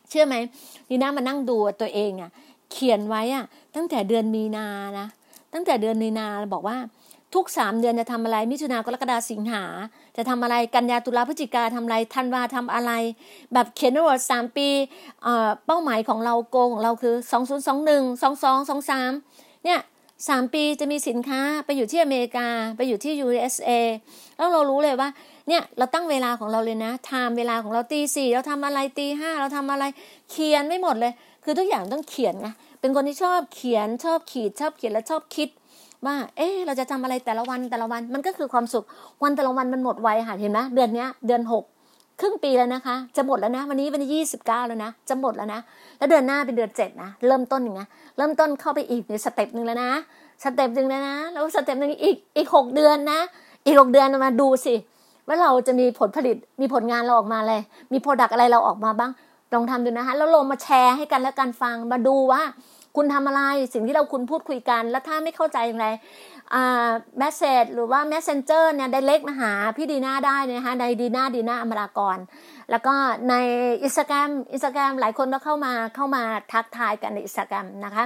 [0.08, 0.34] เชื่อไหม
[0.88, 2.30] ดีน่ามานั่งดูตัวเองอะ่ะ
[2.72, 3.44] เขียนไว้อะ่ะ
[3.76, 4.66] ตั้งแต่เดือนมีนา
[4.98, 5.06] นะ
[5.52, 6.76] ตั้งแต่เดือนมีนาบอกว่า
[7.34, 9.64] ทุกสามเดือนจะทำอะไร มิถุนากรกฎาสิงหา
[10.16, 12.92] จะทำอะไรกันยาตุลาพฤศจิกาทำอะไรธันวาทำอะไร
[13.52, 14.68] แบบเขียนไว้สามปี
[15.66, 19.12] เป้าหมายของเราโกของเราคือสองศูนย์สองหนึ่งสองสองสองสาม
[19.64, 19.80] เนี่ย
[20.28, 23.70] สามปีจะมีสินค้าไปอยู่ที่อเมริกา ไปอยู่ที่ USA
[24.36, 25.08] แล้วเรารู้เลยว่า
[25.48, 29.84] เนี่ยเราตั้งเวลาของเราเลยนะ time เวลาของเราตีสี่เราทำอะไรตีห้าเราทำอะไร
[30.30, 31.12] เขียนไม่หมดเลย
[31.44, 32.48] คือทุกอย่างต้องเขียนไง
[32.80, 35.48] เป็นคนที่ชอบเขียนชอบขีดชอบเขียนและชอบคิด
[36.04, 38.84] ว่า เอ๊เราจะทำอะไรแต่ละวันแต่ละวันมันก็คือความสุข
[39.22, 41.64] วันแต่ละวันมันหมดไวค่ะเห็นไหมเดือนนี้เดือนหก
[42.20, 45.60] ครึ่งปีแล้วนะคะ จะหมดแล้วนะ วันนี้วันยี่สิบเก้าแล้วนะ จะหมดแล้วนะ
[45.98, 49.90] แล้วเดือนหน้าเป็นเดือนเจ็ดนะ เริ่มต้นอย่างเงี้ยเริ่มต้นเข้าไปอีกใน step หนึ่งแล้วนะ
[50.44, 53.20] step หนึ่งแล้วนะ แล้ว step หนึ่งอีก อีกหกเดือนนะ
[53.66, 54.74] อีกหกเดือนมาดูสิ
[55.28, 57.60] ว่าเราจะมีผลผลิต มีผลงานเราออกมาเลย
[57.92, 59.10] มี product อะไรเราออกมาบ้าง
[59.54, 62.42] ลองทำดูนะคะ แล้วลงมาแชร์ให้กันและกันฟัง มาดูว่า
[62.96, 63.42] คุณทำอะไร
[63.74, 65.86] สิ่งที่เราคุณพูดคุยกัน แล้วถ้าไม่เข้าใจอย่างไร
[66.54, 66.88] อ่า
[67.18, 72.18] message หรือว่า Messenger เนี่ย direct มาหาพี่ดีน่าได้นะคะในดีน่าดีน่าอมรากร
[72.70, 72.94] แล้วก็
[73.28, 73.34] ใน
[73.84, 76.22] อินสตาแกรมอินสตาแกรมหลายคนก็เข้ามาเข้ามา
[76.52, 78.04] ทักทายกันในอินสตาแกรมนะคะ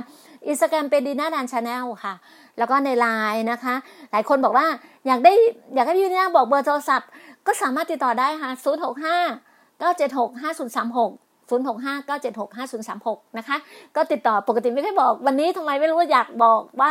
[0.48, 2.14] อินสตาแกรมเป็นดีน่าดัน channel ค่ะ
[2.58, 3.74] แล้วก็ในไลน์นะคะ
[4.12, 4.66] หลายคนบอกว่า
[5.06, 5.32] อยากได้
[5.74, 7.08] อยากให้พี่ดีน่าบอกเบอร์โทรศัพท์
[7.46, 13.56] ก็สามารถติดต่อได้ค่ะ0 6 5 9 7 6 5 0 3 6 0 3 6 นะคะ
[13.96, 16.90] ก็ติดต่อปกติไม่ค่อยบอก วันนี้ทำไมไม่รู้อยากบอกว่า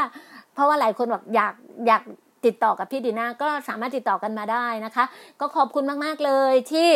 [0.54, 1.54] เพราะว่าหลายคนบอกอยาก
[1.88, 2.04] อยาก
[2.46, 5.06] ติดต่อกับพี่ดีน่าก็สามารถติดต่อกันมาได้นะคะ
[5.40, 6.90] ก็ขอบคุณมากๆเลยที่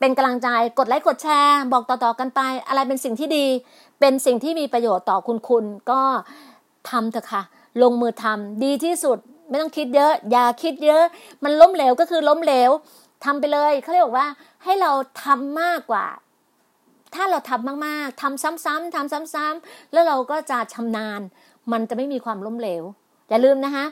[0.00, 0.48] เป็นกำลังใจ
[0.78, 3.46] กดไลค์กดแชร์บอกต่อๆกันไป อะไรเป็นสิ่งที่ดี
[4.00, 6.00] เป็นสิ่งที่มีประโยชน์ต่อคุณคุณก็
[6.90, 7.42] ทำเถอะค่ะ
[7.82, 11.04] ลงมือทำดีที่สุดไม่ต้องคิดเยอะ อย่าคิดเยอะ
[11.44, 12.70] มันล้มเหลวก็คือล้มเหลว
[13.24, 14.26] ทำไปเลยเขาเรียกว่า
[14.64, 14.90] ให้เรา
[15.24, 16.06] ทำมากกว่า
[17.14, 21.20] ถ้าเราทำมากๆทำซ้ำๆทำซ้ำๆแล้วเราก็จะชำนาญ
[21.72, 22.84] มันจะไม่มีความล้มเหลว
[23.28, 23.84] อย่าลืมนะคะ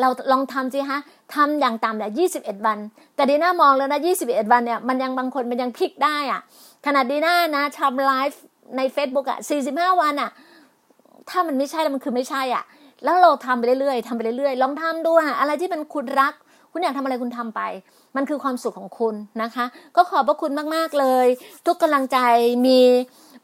[0.00, 1.00] เราลองทำสิฮะ
[1.34, 2.78] ทำอย่างต่ำเนี่ยยี่สิบเอ็ดวัน
[3.16, 6.40] แต่ดีน่ามองแล้วนะยี่สิบเอ็ดวันเนี่ยมันยังบางคนมันยังพลิกได้อะ
[6.86, 8.40] ขนาดดีน่านะทำไลฟ์
[8.76, 10.30] ใน Facebook อะสี่สิบห้าวันอะ
[11.30, 12.64] ถ้ามันไม่ใช่แล้วมันคือไม่ใช่อะ
[13.04, 16.34] แล้วเราทำไปเรื่อยๆทำไปเรื่อยๆ ลองทำดูอะอะไรที่มันคุณรัก
[16.72, 17.60] คุณอยากทำอะไรคุณทำไป
[18.16, 19.64] มันคือความสุขของคุณนะคะ
[19.96, 21.26] ก็ขอบพระคุณมาก ๆ เลย
[21.66, 22.18] ทุกกำลังใจ
[22.66, 22.80] มี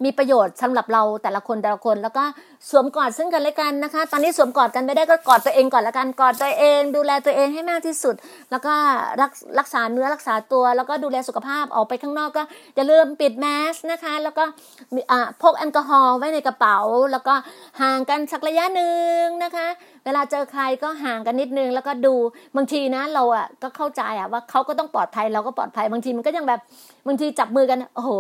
[0.05, 2.25] มีประโยชน์สำหรับเราแต่ละคนแต่ละคน แล้วก็
[2.71, 8.15] สวมกอดซึ่งกันและกันนะคะ ตอนนี้สวมกอดกันไม่ได้ก็กอดตัวเองก่อนละกันกอดตัวเอง ดูแลตัวเองให้มากที่สุด
[8.51, 8.75] แล้วก็
[9.21, 12.43] รักรักษาเนื้อรักษาตัว แล้วก็ดูแลสุขภาพออกไปข้างนอกก็
[12.77, 14.45] อย่าลืมปิดแมสนะคะ แล้วก็
[15.43, 16.79] พกแอลกอฮอล์ไว้ในกระเป๋า
[17.13, 17.35] แล้วก็
[17.83, 19.67] ห่างกันสักระยะหนึ่งนะคะ
[20.05, 22.15] เวลาเจอใครก็ห่างกันนิดนึง แล้วก็ดู
[22.57, 26.61] บางทีนะเราอะก็เข้าใจอะว่าเขาก็ต้องปลอดภัยเราก็ปลอดภัยบางทีมันก็ยังแบบ
[27.09, 28.11] บางทีจับมือกันโอ้โห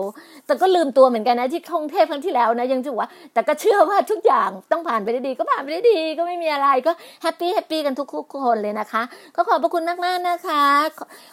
[0.46, 9.02] แต่ก็ลืมตัวเหมือนกันนะที่ท่องเทพครั้งที่แล้วนะยังถือว่า แต่ก็เชื่อว่าทุกอย่างต้องผ่านไปได้ดี ก็ผ่านไปได้ดีก็ไม่มีอะไรก็happy happy กันทุกคนเลยนะคะ
[9.36, 10.64] ก็ขอบพระคุณมากมากนะคะ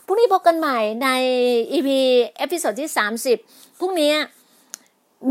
[0.06, 1.10] พรุ่งนี้พบกันใหม่ใน
[1.72, 1.89] EP
[2.38, 2.89] episode ที่
[3.34, 4.14] 30พรุ่งนี้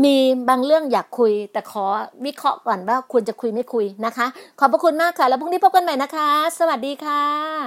[0.03, 0.17] มี
[0.49, 1.85] บางเรื่องอยากคุย แต่ขอ
[2.25, 4.27] วิเคราะห์ก่อนว่าควรจะคุยไม่คุยนะคะ
[4.59, 7.65] ขอบพระคุณมากค่ะ แล้วพรุ่งนี้พบกันใหม่นะคะ สวัสดีค่ะ